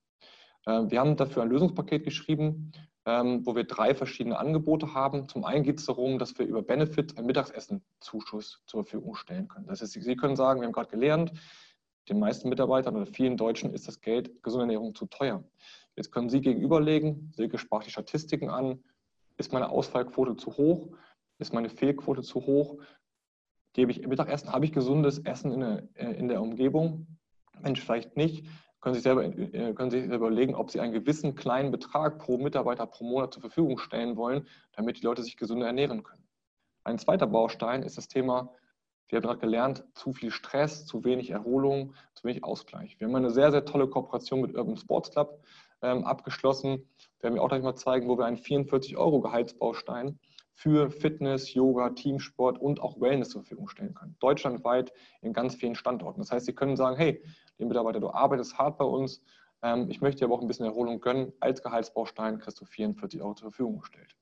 [0.65, 2.73] Äh, wir haben dafür ein Lösungspaket geschrieben,
[3.05, 5.29] ähm, wo wir drei verschiedene Angebote haben.
[5.29, 9.67] Zum einen geht es darum, dass wir über Benefit einen Mittagessen-Zuschuss zur Verfügung stellen können.
[9.67, 11.31] Das heißt, Sie können sagen, wir haben gerade gelernt,
[12.09, 15.43] den meisten Mitarbeitern oder vielen Deutschen ist das Geld gesunde Ernährung zu teuer.
[15.95, 18.83] Jetzt können Sie gegenüberlegen, Silke sprach die Statistiken an,
[19.37, 20.89] ist meine Ausfallquote zu hoch,
[21.39, 22.77] ist meine Fehlquote zu hoch,
[23.73, 27.07] gebe ich Mittagessen, habe ich gesundes Essen in der, äh, in der Umgebung?
[27.61, 28.47] Mensch, vielleicht nicht.
[28.79, 32.37] Können Sie, selber, äh, können Sie selber überlegen, ob Sie einen gewissen kleinen Betrag pro
[32.37, 36.27] Mitarbeiter pro Monat zur Verfügung stellen wollen, damit die Leute sich gesünder ernähren können.
[36.83, 38.53] Ein zweiter Baustein ist das Thema
[39.09, 42.99] wir haben gerade gelernt, zu viel Stress, zu wenig Erholung, zu wenig Ausgleich.
[42.99, 45.41] Wir haben eine sehr, sehr tolle Kooperation mit Urban Sports Club
[45.81, 46.87] ähm, abgeschlossen.
[47.19, 50.19] Wir werden auch gleich mal zeigen, wo wir einen 44-Euro-Gehaltsbaustein
[50.53, 54.15] für Fitness, Yoga, Teamsport und auch Wellness zur Verfügung stellen können.
[54.19, 56.19] Deutschlandweit in ganz vielen Standorten.
[56.19, 57.21] Das heißt, Sie können sagen, hey,
[57.57, 59.21] liebe Mitarbeiter, du arbeitest hart bei uns,
[59.61, 61.33] ähm, ich möchte dir aber auch ein bisschen Erholung gönnen.
[61.39, 64.15] Als Gehaltsbaustein kriegst du 44 Euro zur Verfügung gestellt.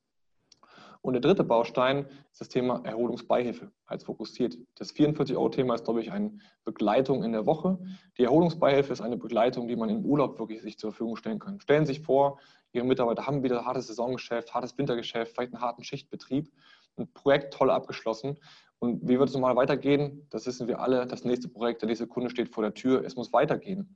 [1.05, 4.57] Und der dritte Baustein ist das Thema Erholungsbeihilfe als fokussiert.
[4.73, 7.77] Das 44-Euro-Thema ist, glaube ich, eine Begleitung in der Woche.
[8.17, 11.59] Die Erholungsbeihilfe ist eine Begleitung, die man im Urlaub wirklich sich zur Verfügung stellen kann.
[11.59, 12.39] Stellen Sie sich vor,
[12.73, 16.51] Ihre Mitarbeiter haben wieder hartes Saisongeschäft, hartes Wintergeschäft, vielleicht einen harten Schichtbetrieb,
[16.97, 18.39] ein Projekt toll abgeschlossen.
[18.79, 20.25] Und wie wird es normal weitergehen?
[20.31, 21.05] Das wissen wir alle.
[21.05, 23.05] Das nächste Projekt, der nächste Kunde steht vor der Tür.
[23.05, 23.95] Es muss weitergehen.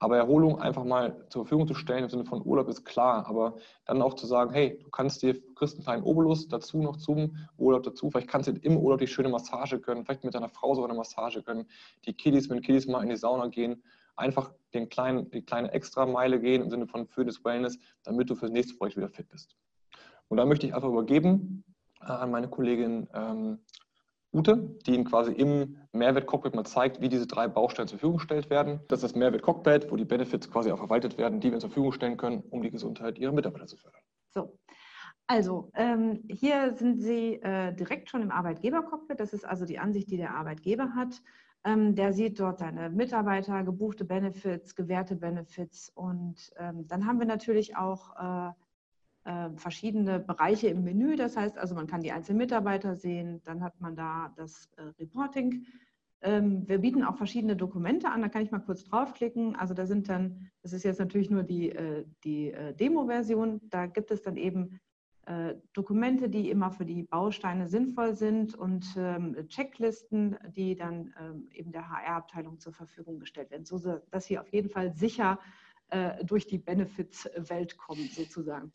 [0.00, 3.56] Aber Erholung einfach mal zur Verfügung zu stellen im Sinne von Urlaub ist klar, aber
[3.84, 7.36] dann auch zu sagen, hey, du kannst dir, kriegst einen kleinen Obolus dazu noch zum
[7.56, 10.74] Urlaub dazu, vielleicht kannst du im Urlaub die schöne Massage gönnen, vielleicht mit deiner Frau
[10.74, 11.66] sogar eine Massage gönnen,
[12.04, 13.82] die Kiddies, wenn Kiddies mal in die Sauna gehen,
[14.14, 18.34] einfach den kleinen, die kleine Extrameile gehen im Sinne von für das Wellness, damit du
[18.34, 19.56] für das nächste Projekt wieder fit bist.
[20.28, 21.64] Und da möchte ich einfach übergeben
[22.00, 23.60] äh, an meine Kollegin ähm,
[24.32, 28.50] Ute, die Ihnen quasi im Mehrwert-Cockpit mal zeigt, wie diese drei Bausteine zur Verfügung gestellt
[28.50, 28.80] werden.
[28.88, 31.92] Das ist das Mehrwert-Cockpit, wo die Benefits quasi auch verwaltet werden, die wir zur Verfügung
[31.92, 34.02] stellen können, um die Gesundheit Ihrer Mitarbeiter zu fördern.
[34.30, 34.58] So,
[35.26, 39.18] also ähm, hier sind Sie äh, direkt schon im Arbeitgeber-Cockpit.
[39.18, 41.22] Das ist also die Ansicht, die der Arbeitgeber hat.
[41.64, 47.26] Ähm, der sieht dort seine Mitarbeiter, gebuchte Benefits, gewährte Benefits und ähm, dann haben wir
[47.26, 48.52] natürlich auch äh,
[49.28, 51.14] äh, verschiedene Bereiche im Menü.
[51.14, 54.84] Das heißt also, man kann die einzelnen Mitarbeiter sehen, dann hat man da das äh,
[54.98, 55.66] Reporting.
[56.22, 59.54] Ähm, wir bieten auch verschiedene Dokumente an, da kann ich mal kurz draufklicken.
[59.54, 64.10] Also da sind dann, das ist jetzt natürlich nur die, äh, die Demo-Version, da gibt
[64.10, 64.80] es dann eben
[65.74, 71.70] Dokumente, die immer für die Bausteine sinnvoll sind und ähm, Checklisten, die dann ähm, eben
[71.70, 73.78] der HR-Abteilung zur Verfügung gestellt werden, so
[74.10, 75.38] dass sie auf jeden Fall sicher
[76.22, 78.72] durch die Benefits-Welt kommen, sozusagen.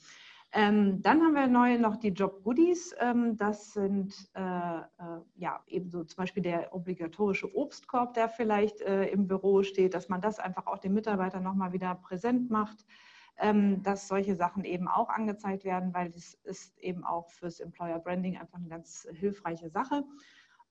[0.55, 2.95] Ähm, dann haben wir neu noch die Job Goodies.
[2.99, 4.83] Ähm, das sind äh, äh,
[5.35, 10.21] ja ebenso zum Beispiel der obligatorische Obstkorb, der vielleicht äh, im Büro steht, dass man
[10.21, 12.85] das einfach auch den Mitarbeitern nochmal wieder präsent macht,
[13.39, 17.97] ähm, dass solche Sachen eben auch angezeigt werden, weil das ist eben auch fürs Employer
[17.97, 20.03] Branding einfach eine ganz hilfreiche Sache.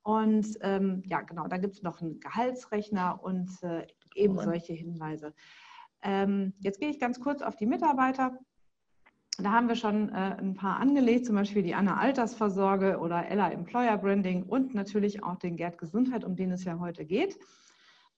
[0.05, 5.35] Und ähm, ja, genau, da gibt es noch einen Gehaltsrechner und äh, eben solche Hinweise.
[6.03, 8.39] Ähm, jetzt gehe ich ganz kurz auf die Mitarbeiter.
[9.39, 13.51] Da haben wir schon äh, ein paar angelegt, zum Beispiel die Anna Altersvorsorge oder Ella
[13.51, 17.39] Employer Branding und natürlich auch den Gerd Gesundheit, um den es ja heute geht.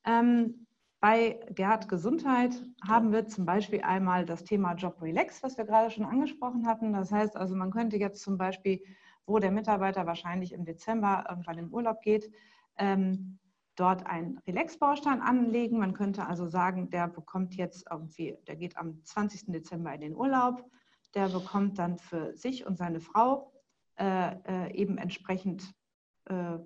[0.04, 0.66] Ähm,
[1.00, 2.54] bei Gerd Gesundheit
[2.86, 6.92] haben wir zum Beispiel einmal das Thema Job Relax, was wir gerade schon angesprochen hatten.
[6.92, 8.80] Das heißt also, man könnte jetzt zum Beispiel,
[9.26, 12.32] wo der Mitarbeiter wahrscheinlich im Dezember irgendwann im Urlaub geht,
[12.78, 13.38] ähm,
[13.76, 15.78] dort einen Relax-Baustein anlegen.
[15.78, 19.52] Man könnte also sagen, der bekommt jetzt irgendwie, der geht am 20.
[19.52, 20.64] Dezember in den Urlaub
[21.14, 23.52] der bekommt dann für sich und seine Frau
[23.96, 25.72] äh, äh, eben entsprechend
[26.28, 26.56] äh,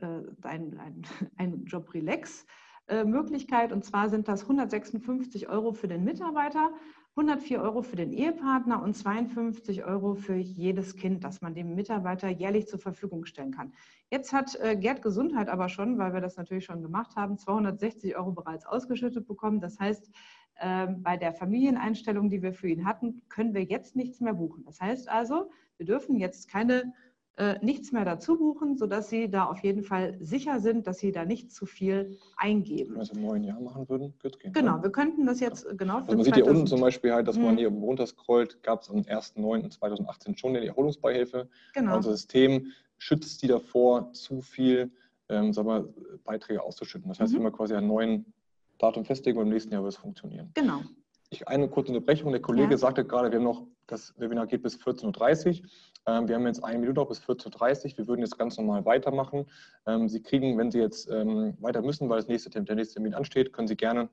[0.00, 1.02] äh ein, ein,
[1.36, 3.72] ein Job-Relax-Möglichkeit.
[3.72, 6.72] Und zwar sind das 156 Euro für den Mitarbeiter,
[7.16, 12.28] 104 Euro für den Ehepartner und 52 Euro für jedes Kind, das man dem Mitarbeiter
[12.28, 13.72] jährlich zur Verfügung stellen kann.
[14.10, 18.16] Jetzt hat äh, Gerd Gesundheit aber schon, weil wir das natürlich schon gemacht haben, 260
[18.16, 19.60] Euro bereits ausgeschüttet bekommen.
[19.60, 20.10] Das heißt,
[20.60, 24.62] bei der Familieneinstellung, die wir für ihn hatten, können wir jetzt nichts mehr buchen.
[24.64, 26.92] Das heißt also, wir dürfen jetzt keine
[27.40, 31.10] äh, nichts mehr dazu buchen, sodass Sie da auf jeden Fall sicher sind, dass Sie
[31.10, 32.90] da nicht zu viel eingeben.
[32.90, 34.52] Wenn wir das im neuen Jahr machen würden, könnte es gehen.
[34.52, 34.82] Genau, ne?
[34.82, 35.72] wir könnten das jetzt ja.
[35.72, 36.00] genau.
[36.00, 37.58] Also man sieht hier unten zum Beispiel halt, dass man mhm.
[37.58, 41.48] hier runter scrollt, gab es am 1.9.2018 schon die Erholungsbeihilfe.
[41.72, 41.96] Genau.
[41.96, 44.92] Unser System schützt die davor, zu viel
[45.30, 45.88] ähm, wir,
[46.24, 47.08] Beiträge auszuschütten.
[47.08, 47.38] Das heißt, mhm.
[47.38, 48.26] wenn wir quasi einen neuen
[48.80, 50.50] Datum festlegen und im nächsten Jahr wird es funktionieren.
[50.54, 50.82] Genau.
[51.30, 52.32] Ich, eine kurze Unterbrechung.
[52.32, 52.78] Der Kollege ja.
[52.78, 55.68] sagte gerade, wir haben noch, das Webinar geht bis 14.30 Uhr.
[56.06, 57.98] Ähm, wir haben jetzt eine Minute noch bis 14.30 Uhr.
[57.98, 59.46] Wir würden jetzt ganz normal weitermachen.
[59.86, 63.14] Ähm, Sie kriegen, wenn Sie jetzt ähm, weiter müssen, weil das nächste, der nächste Termin
[63.14, 64.08] ansteht, können Sie gerne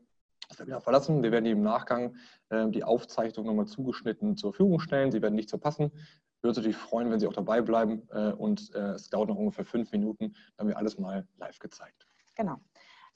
[0.48, 1.24] das Webinar verlassen.
[1.24, 2.16] Wir werden Ihnen im Nachgang
[2.50, 5.12] äh, die Aufzeichnung nochmal zugeschnitten zur Verfügung stellen.
[5.12, 5.92] Sie werden nicht verpassen.
[6.42, 8.08] Würde uns natürlich freuen, wenn Sie auch dabei bleiben.
[8.12, 11.58] Äh, und äh, es dauert noch ungefähr fünf Minuten, dann haben wir alles mal live
[11.58, 12.06] gezeigt.
[12.36, 12.60] Genau.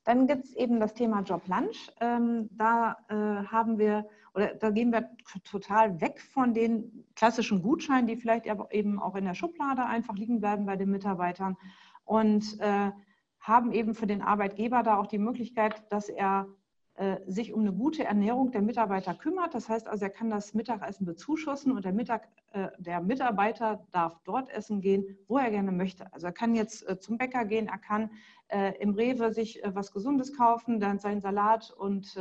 [0.03, 1.91] Dann gibt es eben das Thema Job Lunch.
[1.99, 5.09] Ähm, da äh, haben wir, oder da gehen wir
[5.43, 10.39] total weg von den klassischen Gutscheinen, die vielleicht eben auch in der Schublade einfach liegen
[10.39, 11.55] bleiben bei den Mitarbeitern
[12.05, 12.91] und äh,
[13.39, 16.47] haben eben für den Arbeitgeber da auch die Möglichkeit, dass er
[17.25, 19.55] sich um eine gute Ernährung der Mitarbeiter kümmert.
[19.55, 24.19] Das heißt also, er kann das Mittagessen bezuschussen und der, Mittag, äh, der Mitarbeiter darf
[24.23, 26.13] dort essen gehen, wo er gerne möchte.
[26.13, 28.09] Also er kann jetzt äh, zum Bäcker gehen, er kann
[28.81, 32.17] im Rewe sich was Gesundes kaufen, dann seinen Salat und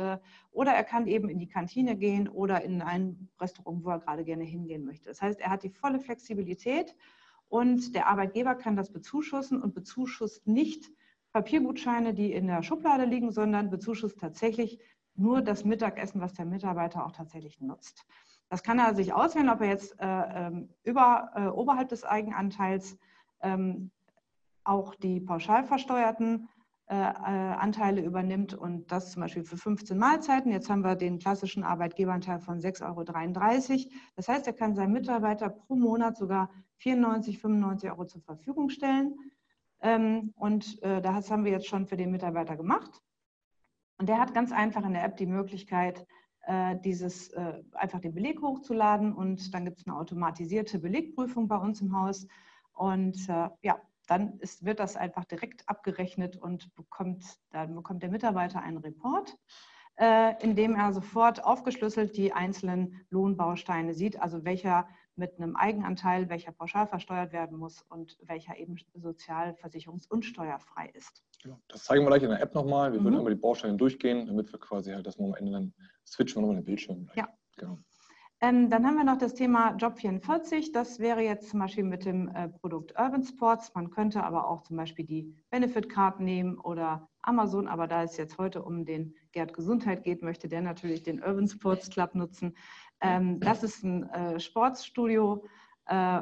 [0.51, 4.23] oder er kann eben in die Kantine gehen oder in ein Restaurant, wo er gerade
[4.23, 5.09] gerne hingehen möchte.
[5.09, 6.95] Das heißt, er hat die volle Flexibilität
[7.49, 10.89] und der Arbeitgeber kann das bezuschussen und bezuschusst nicht
[11.33, 14.79] Papiergutscheine, die in der Schublade liegen, sondern bezuschusst tatsächlich
[15.15, 18.05] nur das Mittagessen, was der Mitarbeiter auch tatsächlich nutzt.
[18.49, 22.97] Das kann er sich auswählen, ob er jetzt äh, ähm, über, äh, oberhalb des Eigenanteils
[23.41, 23.91] ähm,
[24.63, 26.49] auch die pauschal versteuerten
[26.87, 30.51] äh, äh Anteile übernimmt und das zum Beispiel für 15 Mahlzeiten.
[30.51, 33.91] Jetzt haben wir den klassischen Arbeitgeberanteil von 6,33 Euro.
[34.15, 39.15] Das heißt, er kann seinem Mitarbeiter pro Monat sogar 94, 95 Euro zur Verfügung stellen.
[39.81, 43.01] Ähm, und äh, das haben wir jetzt schon für den Mitarbeiter gemacht.
[43.97, 46.05] Und der hat ganz einfach in der App die Möglichkeit,
[46.41, 51.57] äh, dieses äh, einfach den Beleg hochzuladen und dann gibt es eine automatisierte Belegprüfung bei
[51.57, 52.27] uns im Haus.
[52.73, 53.27] Und
[53.61, 58.77] ja, dann ist, wird das einfach direkt abgerechnet und bekommt, dann bekommt der Mitarbeiter einen
[58.77, 59.37] Report,
[60.41, 66.51] in dem er sofort aufgeschlüsselt die einzelnen Lohnbausteine sieht, also welcher mit einem Eigenanteil, welcher
[66.51, 71.23] pauschal versteuert werden muss und welcher eben sozialversicherungs- und steuerfrei ist.
[71.43, 71.59] Genau.
[71.67, 72.91] Das zeigen wir gleich in der App nochmal.
[72.91, 73.05] Wir mhm.
[73.05, 75.73] würden einmal die Bausteine durchgehen, damit wir quasi halt das mal am Ende dann
[76.07, 77.05] switchen wir nochmal den Bildschirm.
[77.05, 77.17] Gleich.
[77.17, 77.29] Ja.
[77.57, 77.77] Genau.
[78.43, 80.71] Ähm, dann haben wir noch das Thema Job 44.
[80.71, 83.71] Das wäre jetzt zum Beispiel mit dem äh, Produkt Urban Sports.
[83.75, 87.67] Man könnte aber auch zum Beispiel die Benefit Card nehmen oder Amazon.
[87.67, 91.47] Aber da es jetzt heute um den Gerd Gesundheit geht, möchte der natürlich den Urban
[91.47, 92.55] Sports Club nutzen.
[93.01, 95.43] Ähm, das ist ein äh, Sportstudio.
[95.87, 96.21] Äh,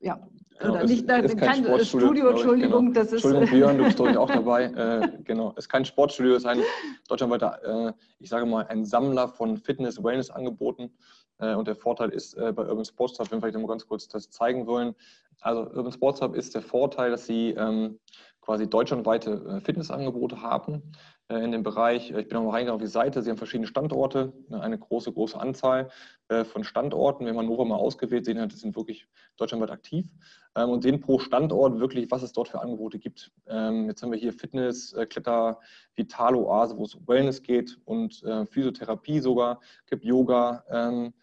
[0.00, 3.00] ja, genau, oder nicht, kein, kein Sportstudio, Studio, Entschuldigung, genau.
[3.00, 3.24] das ist.
[3.24, 4.64] Entschuldigung, Björn, du bist doch auch dabei.
[4.64, 6.60] Äh, genau, es ist kein Sportstudio, es ist ein
[7.08, 10.94] deutschlandweiter, äh, ich sage mal, ein Sammler von Fitness-Wellness-Angeboten.
[11.38, 13.86] Äh, und der Vorteil ist äh, bei Urban Sports Hub, wenn wir vielleicht mal ganz
[13.86, 14.94] kurz das zeigen wollen.
[15.40, 17.98] Also Urban Sports Hub ist der Vorteil, dass sie ähm,
[18.42, 20.82] quasi deutschlandweite Fitnessangebote haben
[21.28, 22.10] in dem Bereich.
[22.10, 23.22] Ich bin auch mal reingegangen auf die Seite.
[23.22, 25.88] Sie haben verschiedene Standorte, ne, eine große, große Anzahl
[26.28, 27.24] äh, von Standorten.
[27.24, 29.06] Wir haben Hannover mal ausgewählt, sehen halt, die sind wirklich
[29.38, 30.06] deutschlandweit aktiv
[30.54, 33.32] ähm, und sehen pro Standort wirklich, was es dort für Angebote gibt.
[33.46, 35.60] Ähm, jetzt haben wir hier Fitness, Kletter,
[35.96, 41.14] Vitalo-Oase, wo es um Wellness geht und Physiotherapie sogar, gibt Yoga ähm,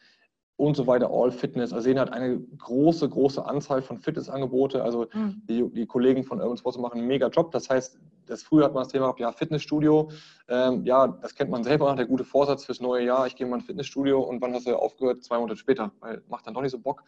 [0.62, 1.74] und so weiter, All Fitness.
[1.74, 4.84] Also sehen halt eine große, große Anzahl von Fitnessangebote.
[4.84, 5.42] Also mhm.
[5.50, 7.52] die, die, Kollegen von Urban Sports machen einen mega Job.
[7.52, 10.12] Das heißt, das früher hat man das Thema gehabt, ja, Fitnessstudio.
[10.48, 13.26] Ähm, ja, das kennt man selber, der gute Vorsatz fürs neue Jahr.
[13.26, 15.24] Ich gehe mal ins Fitnessstudio und wann hast du aufgehört?
[15.24, 17.04] Zwei Monate später, weil macht dann doch nicht so Bock.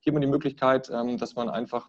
[0.00, 1.88] Hier hat man die Möglichkeit, ähm, dass man einfach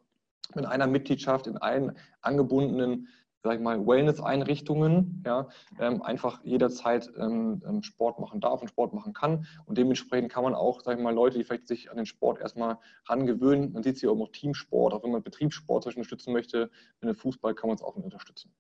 [0.56, 3.10] mit einer Mitgliedschaft in allen angebundenen
[3.44, 5.48] sag ich mal, Wellness-Einrichtungen, ja,
[5.80, 9.46] ähm, einfach jederzeit ähm, ähm, Sport machen darf und Sport machen kann.
[9.66, 12.40] Und dementsprechend kann man auch, sag ich mal, Leute, die vielleicht sich an den Sport
[12.40, 16.70] erstmal rangewöhnen, man sieht sie auch noch Teamsport, auch wenn man Betriebssport unterstützen möchte,
[17.02, 18.54] dem Fußball kann man es auch unterstützen.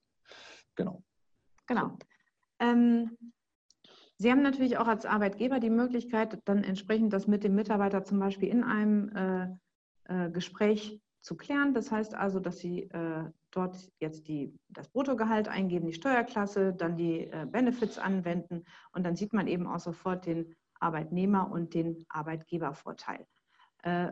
[0.75, 1.03] Genau.
[1.67, 1.97] Genau.
[2.59, 3.17] Ähm,
[4.21, 8.19] Sie haben natürlich auch als Arbeitgeber die Möglichkeit, dann entsprechend das mit dem Mitarbeiter zum
[8.19, 11.73] Beispiel in einem äh, äh, Gespräch zu klären.
[11.73, 16.97] Das heißt also, dass Sie äh, dort jetzt die, das Bruttogehalt eingeben, die Steuerklasse, dann
[16.97, 22.05] die äh, Benefits anwenden und dann sieht man eben auch sofort den Arbeitnehmer und den
[22.09, 23.25] Arbeitgebervorteil.
[23.83, 24.11] Äh,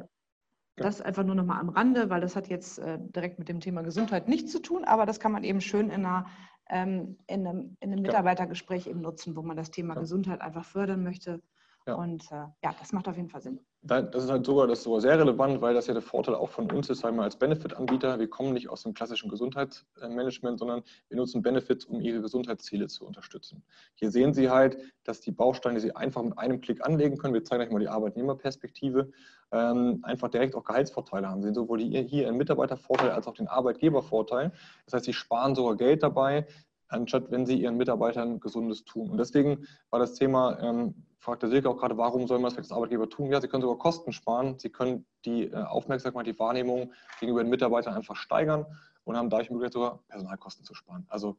[0.77, 3.59] das einfach nur noch mal am Rande, weil das hat jetzt äh, direkt mit dem
[3.59, 6.27] Thema Gesundheit nichts zu tun, aber das kann man eben schön in, einer,
[6.69, 11.01] ähm, in, einem, in einem, Mitarbeitergespräch eben nutzen, wo man das Thema Gesundheit einfach fördern
[11.01, 11.41] möchte.
[11.87, 11.95] Ja.
[11.95, 13.59] Und äh, ja, das macht auf jeden Fall Sinn.
[13.83, 16.49] Das ist halt sogar, das ist sogar sehr relevant, weil das ja der Vorteil auch
[16.49, 18.19] von uns ist, einmal als Benefit-Anbieter.
[18.19, 23.05] Wir kommen nicht aus dem klassischen Gesundheitsmanagement, sondern wir nutzen Benefits, um Ihre Gesundheitsziele zu
[23.05, 23.63] unterstützen.
[23.93, 27.33] Hier sehen Sie halt, dass die Bausteine Sie einfach mit einem Klick anlegen können.
[27.33, 29.11] Wir zeigen euch mal die Arbeitnehmerperspektive.
[29.51, 31.41] Ähm, einfach direkt auch Gehaltsvorteile haben.
[31.41, 34.51] Sie sehen sowohl hier einen Mitarbeitervorteil als auch den Arbeitgebervorteil.
[34.85, 36.45] Das heißt, Sie sparen sogar Geld dabei,
[36.89, 39.09] anstatt wenn sie ihren Mitarbeitern Gesundes tun.
[39.09, 42.71] Und deswegen war das Thema, ähm, fragte Silke auch gerade, warum soll man das als
[42.71, 43.31] Arbeitgeber tun?
[43.31, 47.49] Ja, sie können sogar Kosten sparen, sie können die äh, Aufmerksamkeit, die Wahrnehmung gegenüber den
[47.49, 48.65] Mitarbeitern einfach steigern
[49.03, 51.05] und haben dadurch die Möglichkeit, sogar Personalkosten zu sparen.
[51.09, 51.37] Also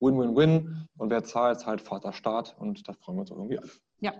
[0.00, 0.88] Win-Win-Win.
[0.96, 2.56] Und wer zahlt, zahlt Vater Staat.
[2.58, 3.70] Und da freuen wir uns auch irgendwie alle.
[4.00, 4.12] Ja.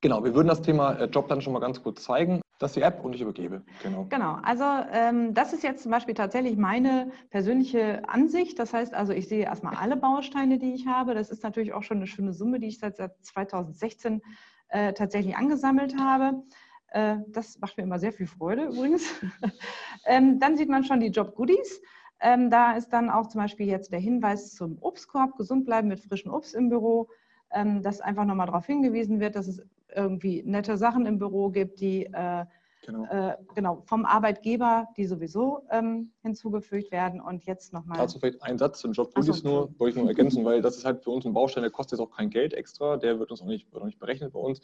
[0.00, 2.41] Genau, wir würden das Thema äh, Jobplan schon mal ganz kurz zeigen.
[2.62, 3.64] Das ist die App und ich übergebe.
[3.82, 4.06] Genau.
[4.08, 4.38] Genau.
[4.40, 8.56] Also ähm, das ist jetzt zum Beispiel tatsächlich meine persönliche Ansicht.
[8.60, 11.14] Das heißt also, ich sehe erstmal alle Bausteine, die ich habe.
[11.14, 14.22] Das ist natürlich auch schon eine schöne Summe, die ich seit, seit 2016
[14.68, 16.44] äh, tatsächlich angesammelt habe.
[16.92, 19.12] Äh, das macht mir immer sehr viel Freude übrigens.
[20.06, 21.82] ähm, dann sieht man schon die Job-Goodies.
[22.20, 25.98] Ähm, da ist dann auch zum Beispiel jetzt der Hinweis zum Obstkorb, gesund bleiben mit
[25.98, 27.08] frischem Obst im Büro,
[27.50, 31.80] ähm, dass einfach nochmal darauf hingewiesen wird, dass es irgendwie nette Sachen im Büro gibt,
[31.80, 32.44] die äh,
[32.86, 33.04] genau.
[33.06, 33.82] Äh, genau.
[33.86, 37.20] vom Arbeitgeber, die sowieso ähm, hinzugefügt werden.
[37.20, 37.98] Und jetzt nochmal.
[37.98, 39.48] Dazu vielleicht ein Satz zum Job so.
[39.48, 41.98] nur, wollte ich nur ergänzen, weil das ist halt für uns ein Baustein, der kostet
[41.98, 44.40] jetzt auch kein Geld extra, der wird uns auch nicht, wird auch nicht berechnet bei
[44.40, 44.60] uns.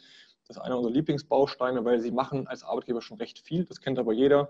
[0.47, 3.65] Das ist einer unserer Lieblingsbausteine, weil sie machen als Arbeitgeber schon recht viel.
[3.65, 4.49] Das kennt aber jeder.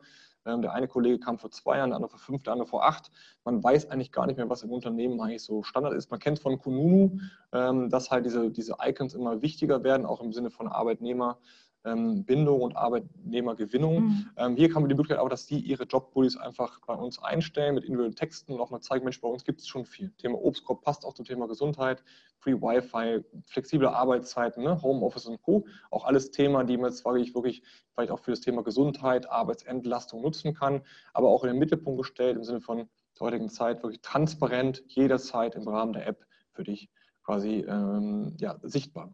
[0.57, 3.11] Der eine Kollege kam vor zwei Jahren, der andere vor fünf, der andere vor acht.
[3.43, 6.11] Man weiß eigentlich gar nicht mehr, was im Unternehmen eigentlich so Standard ist.
[6.11, 7.19] Man kennt von Kununu,
[7.53, 11.37] ähm, dass halt diese, diese Icons immer wichtiger werden, auch im Sinne von Arbeitnehmer.
[11.85, 14.03] Ähm, Bindung und Arbeitnehmergewinnung.
[14.03, 14.29] Mhm.
[14.35, 17.75] Ähm, hier kann man die Möglichkeit auch, dass die ihre Jobbullies einfach bei uns einstellen
[17.75, 20.11] mit individuellen Texten und auch mal zeigen, Mensch, bei uns gibt es schon viel.
[20.17, 22.03] Thema Obstkorb passt auch zum Thema Gesundheit,
[22.37, 24.81] Free Wi-Fi, flexible Arbeitszeiten, ne?
[24.81, 25.65] Homeoffice und Co.
[25.89, 27.63] Auch alles Thema, die man jetzt wirklich, wirklich
[27.93, 30.81] vielleicht auch für das Thema Gesundheit, Arbeitsentlastung nutzen kann,
[31.13, 32.89] aber auch in den Mittelpunkt gestellt im Sinne von
[33.19, 36.89] der heutigen Zeit wirklich transparent jederzeit im Rahmen der App für dich
[37.23, 39.13] quasi ähm, ja, sichtbar.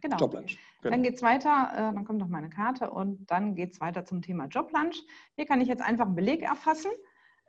[0.00, 0.16] Genau.
[0.18, 0.58] Joblunch.
[0.82, 0.92] Genau.
[0.92, 4.04] Dann geht es weiter, äh, dann kommt noch meine Karte und dann geht es weiter
[4.04, 5.02] zum Thema Joblunch.
[5.34, 6.90] Hier kann ich jetzt einfach einen Beleg erfassen,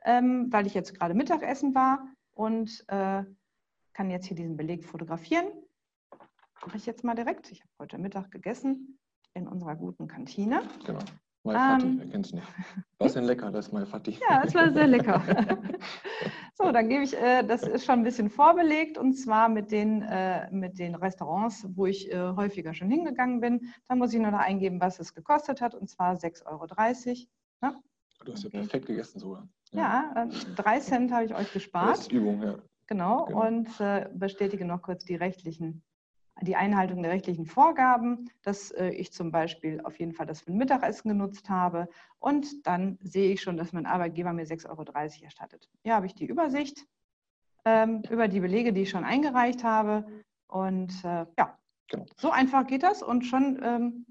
[0.04, 3.24] ähm, weil ich jetzt gerade Mittagessen war und äh,
[3.92, 5.46] kann jetzt hier diesen Beleg fotografieren.
[6.64, 7.50] Mache ich jetzt mal direkt.
[7.52, 8.98] Ich habe heute Mittag gegessen
[9.34, 10.62] in unserer guten Kantine.
[10.84, 11.00] Genau.
[11.44, 12.46] Mai Fati, ähm, wer kennt es nicht.
[12.98, 14.18] War denn lecker, das Mai Fati?
[14.28, 15.22] Ja, es war sehr lecker.
[16.60, 20.02] so, dann gebe ich, äh, das ist schon ein bisschen vorbelegt und zwar mit den,
[20.02, 23.72] äh, mit den Restaurants, wo ich äh, häufiger schon hingegangen bin.
[23.86, 26.66] Da muss ich nur noch eingeben, was es gekostet hat und zwar 6,30 Euro.
[27.62, 27.80] Ja?
[28.24, 29.48] Du hast ja perfekt gegessen sogar.
[29.70, 31.92] Ja, ja 3 äh, Cent habe ich euch gespart.
[31.92, 32.58] Das ist Übung, ja.
[32.88, 33.46] Genau, genau.
[33.46, 35.84] und äh, bestätige noch kurz die rechtlichen
[36.42, 40.52] die Einhaltung der rechtlichen Vorgaben, dass äh, ich zum Beispiel auf jeden Fall das für
[40.52, 41.88] ein Mittagessen genutzt habe.
[42.18, 44.84] Und dann sehe ich schon, dass mein Arbeitgeber mir 6,30 Euro
[45.24, 45.68] erstattet.
[45.82, 46.86] Hier habe ich die Übersicht
[47.64, 50.06] ähm, über die Belege, die ich schon eingereicht habe.
[50.46, 52.06] Und äh, ja, genau.
[52.16, 53.02] so einfach geht das.
[53.02, 54.06] Und schon ähm,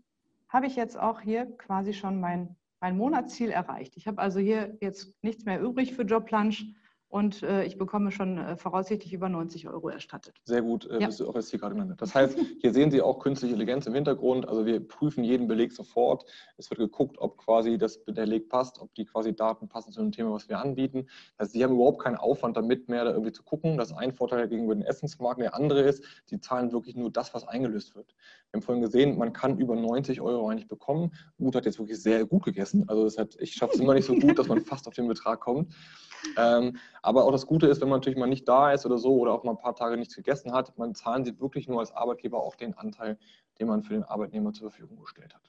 [0.49, 3.97] habe ich jetzt auch hier quasi schon mein, mein Monatsziel erreicht.
[3.97, 6.75] Ich habe also hier jetzt nichts mehr übrig für Joblunch
[7.09, 10.35] und äh, ich bekomme schon äh, voraussichtlich über 90 Euro erstattet.
[10.43, 11.07] Sehr gut, äh, ja.
[11.07, 12.01] bist du auch jetzt hier gerade genannt.
[12.01, 14.47] Das heißt, hier sehen Sie auch künstliche Intelligenz im Hintergrund.
[14.47, 16.25] Also wir prüfen jeden Beleg sofort.
[16.57, 20.11] Es wird geguckt, ob quasi das Beleg passt, ob die quasi Daten passen zu dem
[20.11, 21.07] Thema, was wir anbieten.
[21.37, 23.77] Also Sie haben überhaupt keinen Aufwand damit mehr, da irgendwie zu gucken.
[23.77, 25.43] Das ist ein Vorteil gegenüber den Essensmarken.
[25.43, 28.13] Der andere ist, Sie zahlen wirklich nur das, was eingelöst wird.
[28.51, 31.13] Wir haben vorhin gesehen, man kann über 90 Euro eigentlich bekommen.
[31.37, 32.87] Gut hat jetzt wirklich sehr gut gegessen.
[32.89, 35.39] Also hat, ich schaffe es immer nicht so gut, dass man fast auf den Betrag
[35.39, 35.73] kommt.
[36.37, 39.17] Ähm, aber auch das Gute ist, wenn man natürlich mal nicht da ist oder so
[39.17, 41.91] oder auch mal ein paar Tage nichts gegessen hat, man zahlen sie wirklich nur als
[41.91, 43.17] Arbeitgeber auch den Anteil,
[43.59, 45.41] den man für den Arbeitnehmer zur Verfügung gestellt hat.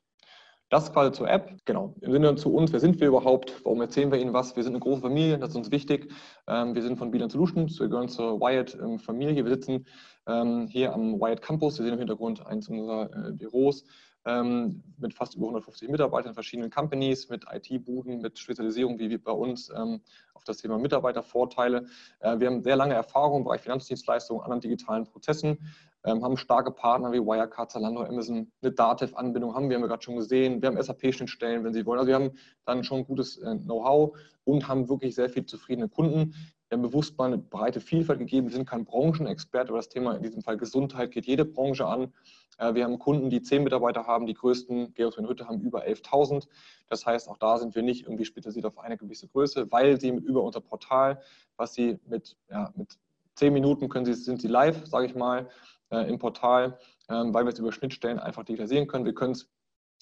[0.71, 1.51] Das quasi zur App.
[1.65, 1.95] Genau.
[2.03, 3.65] Im Sinne zu uns, wer sind wir überhaupt?
[3.65, 4.55] Warum erzählen wir Ihnen was?
[4.55, 6.13] Wir sind eine große Familie, das ist uns wichtig.
[6.47, 8.99] Ähm, wir sind von Bilan Solutions, wir gehören zur Wyatt ähm.
[9.09, 9.87] Wir sitzen
[10.27, 11.77] ähm, hier am Wyatt Campus.
[11.77, 13.85] Sie sehen im Hintergrund eins unserer äh, Büros
[14.29, 19.33] ähm, mit fast über 150 Mitarbeitern in verschiedenen Companies, mit IT-Buden, mit Spezialisierung wie bei
[19.33, 20.01] uns ähm,
[20.35, 21.87] auf das Thema Mitarbeitervorteile.
[22.21, 25.59] Äh, wir haben sehr lange Erfahrung im Bereich Finanzdienstleistungen, anderen digitalen Prozessen,
[26.05, 30.03] ähm, haben starke Partner wie Wirecard, Zalando, Amazon, eine Datev-Anbindung haben wir, haben wir gerade
[30.03, 30.61] schon gesehen.
[30.61, 31.99] Wir haben SAP-Schnittstellen, wenn Sie wollen.
[31.99, 32.33] Also wir haben
[32.67, 36.35] dann schon gutes äh, Know-how und haben wirklich sehr viel zufriedene Kunden.
[36.71, 38.49] Haben bewusst mal eine breite Vielfalt gegeben.
[38.49, 42.13] Wir sind kein Branchenexperte, aber das Thema in diesem Fall Gesundheit geht jede Branche an.
[42.59, 44.27] Äh, wir haben Kunden, die zehn Mitarbeiter haben.
[44.27, 46.47] Die größten, Georg und Hütte, haben über 11.000.
[46.89, 50.13] Das heißt, auch da sind wir nicht irgendwie spezialisiert auf eine gewisse Größe, weil sie
[50.13, 51.23] mit über unser Portal,
[51.57, 52.99] was sie mit, ja, mit
[53.35, 55.49] zehn Minuten können sie, sind sie live, sage ich mal,
[55.91, 56.79] äh, im Portal,
[57.09, 59.05] ähm, weil wir es über Schnittstellen einfach digitalisieren können.
[59.05, 59.49] Wir können es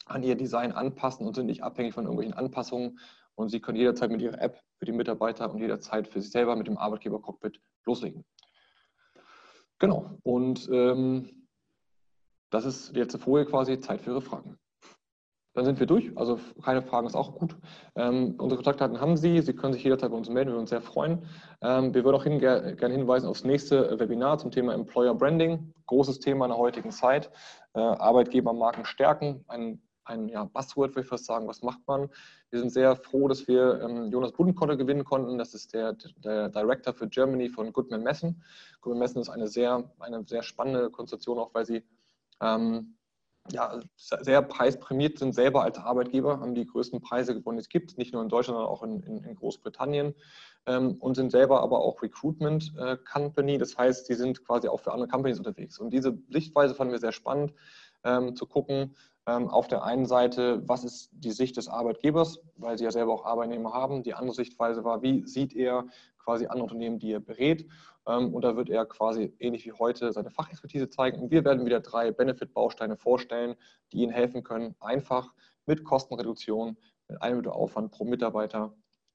[0.06, 2.98] an ihr Design anpassen und sind nicht abhängig von irgendwelchen Anpassungen
[3.36, 6.56] und Sie können jederzeit mit Ihrer App für die Mitarbeiter und jederzeit für sich selber
[6.56, 8.24] mit dem Arbeitgeber-Cockpit loslegen.
[9.78, 11.46] Genau, und ähm,
[12.50, 14.58] das ist die letzte Folie quasi, Zeit für Ihre Fragen.
[15.52, 17.56] Dann sind wir durch, also keine Fragen ist auch gut.
[17.94, 20.70] Ähm, unsere Kontaktdaten haben Sie, Sie können sich jederzeit bei uns melden, wir würden uns
[20.70, 21.26] sehr freuen.
[21.62, 26.20] Ähm, wir würden auch hin, gerne hinweisen aufs nächste Webinar zum Thema Employer Branding, großes
[26.20, 27.30] Thema in der heutigen Zeit.
[27.72, 31.48] Äh, Arbeitgebermarken stärken, ein ein ja, Buzzword, würde ich fast sagen.
[31.48, 32.08] Was macht man?
[32.50, 35.38] Wir sind sehr froh, dass wir ähm, Jonas Buddenkotter gewinnen konnten.
[35.38, 38.42] Das ist der, der Director für Germany von Goodman Messen.
[38.80, 41.84] Goodman Messen ist eine sehr, eine sehr spannende Konstellation, auch weil sie
[42.40, 42.96] ähm,
[43.52, 47.98] ja, sehr preisprämiert sind, selber als Arbeitgeber, haben die größten Preise gewonnen, die es gibt,
[47.98, 50.14] nicht nur in Deutschland, sondern auch in, in, in Großbritannien
[50.66, 53.58] ähm, und sind selber aber auch Recruitment äh, Company.
[53.58, 55.78] Das heißt, sie sind quasi auch für andere Companies unterwegs.
[55.78, 57.52] Und diese Sichtweise fanden wir sehr spannend,
[58.06, 58.94] ähm, zu gucken,
[59.26, 63.12] ähm, auf der einen Seite, was ist die Sicht des Arbeitgebers, weil sie ja selber
[63.12, 64.02] auch Arbeitnehmer haben.
[64.02, 65.86] Die andere Sichtweise war, wie sieht er
[66.18, 67.66] quasi andere Unternehmen, die er berät.
[68.06, 71.20] Ähm, und da wird er quasi ähnlich wie heute seine Fachexpertise zeigen.
[71.20, 73.56] Und wir werden wieder drei Benefit-Bausteine vorstellen,
[73.92, 75.34] die Ihnen helfen können, einfach
[75.66, 76.76] mit Kostenreduktion,
[77.08, 78.72] mit einem Aufwand pro Mitarbeiter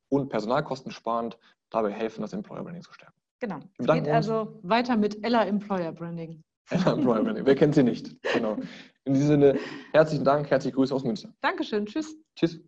[0.09, 1.37] und personalkostensparend
[1.69, 3.15] dabei helfen, das Employer Branding zu stärken.
[3.39, 3.59] Genau.
[3.77, 6.43] Es geht also weiter mit Ella Employer Branding.
[6.71, 8.15] Wer kennt sie nicht?
[8.33, 8.57] Genau.
[9.03, 9.59] In diesem Sinne,
[9.93, 11.33] herzlichen Dank, herzliche Grüße aus Münster.
[11.41, 11.85] Dankeschön.
[11.85, 12.15] Tschüss.
[12.35, 12.61] Tschüss.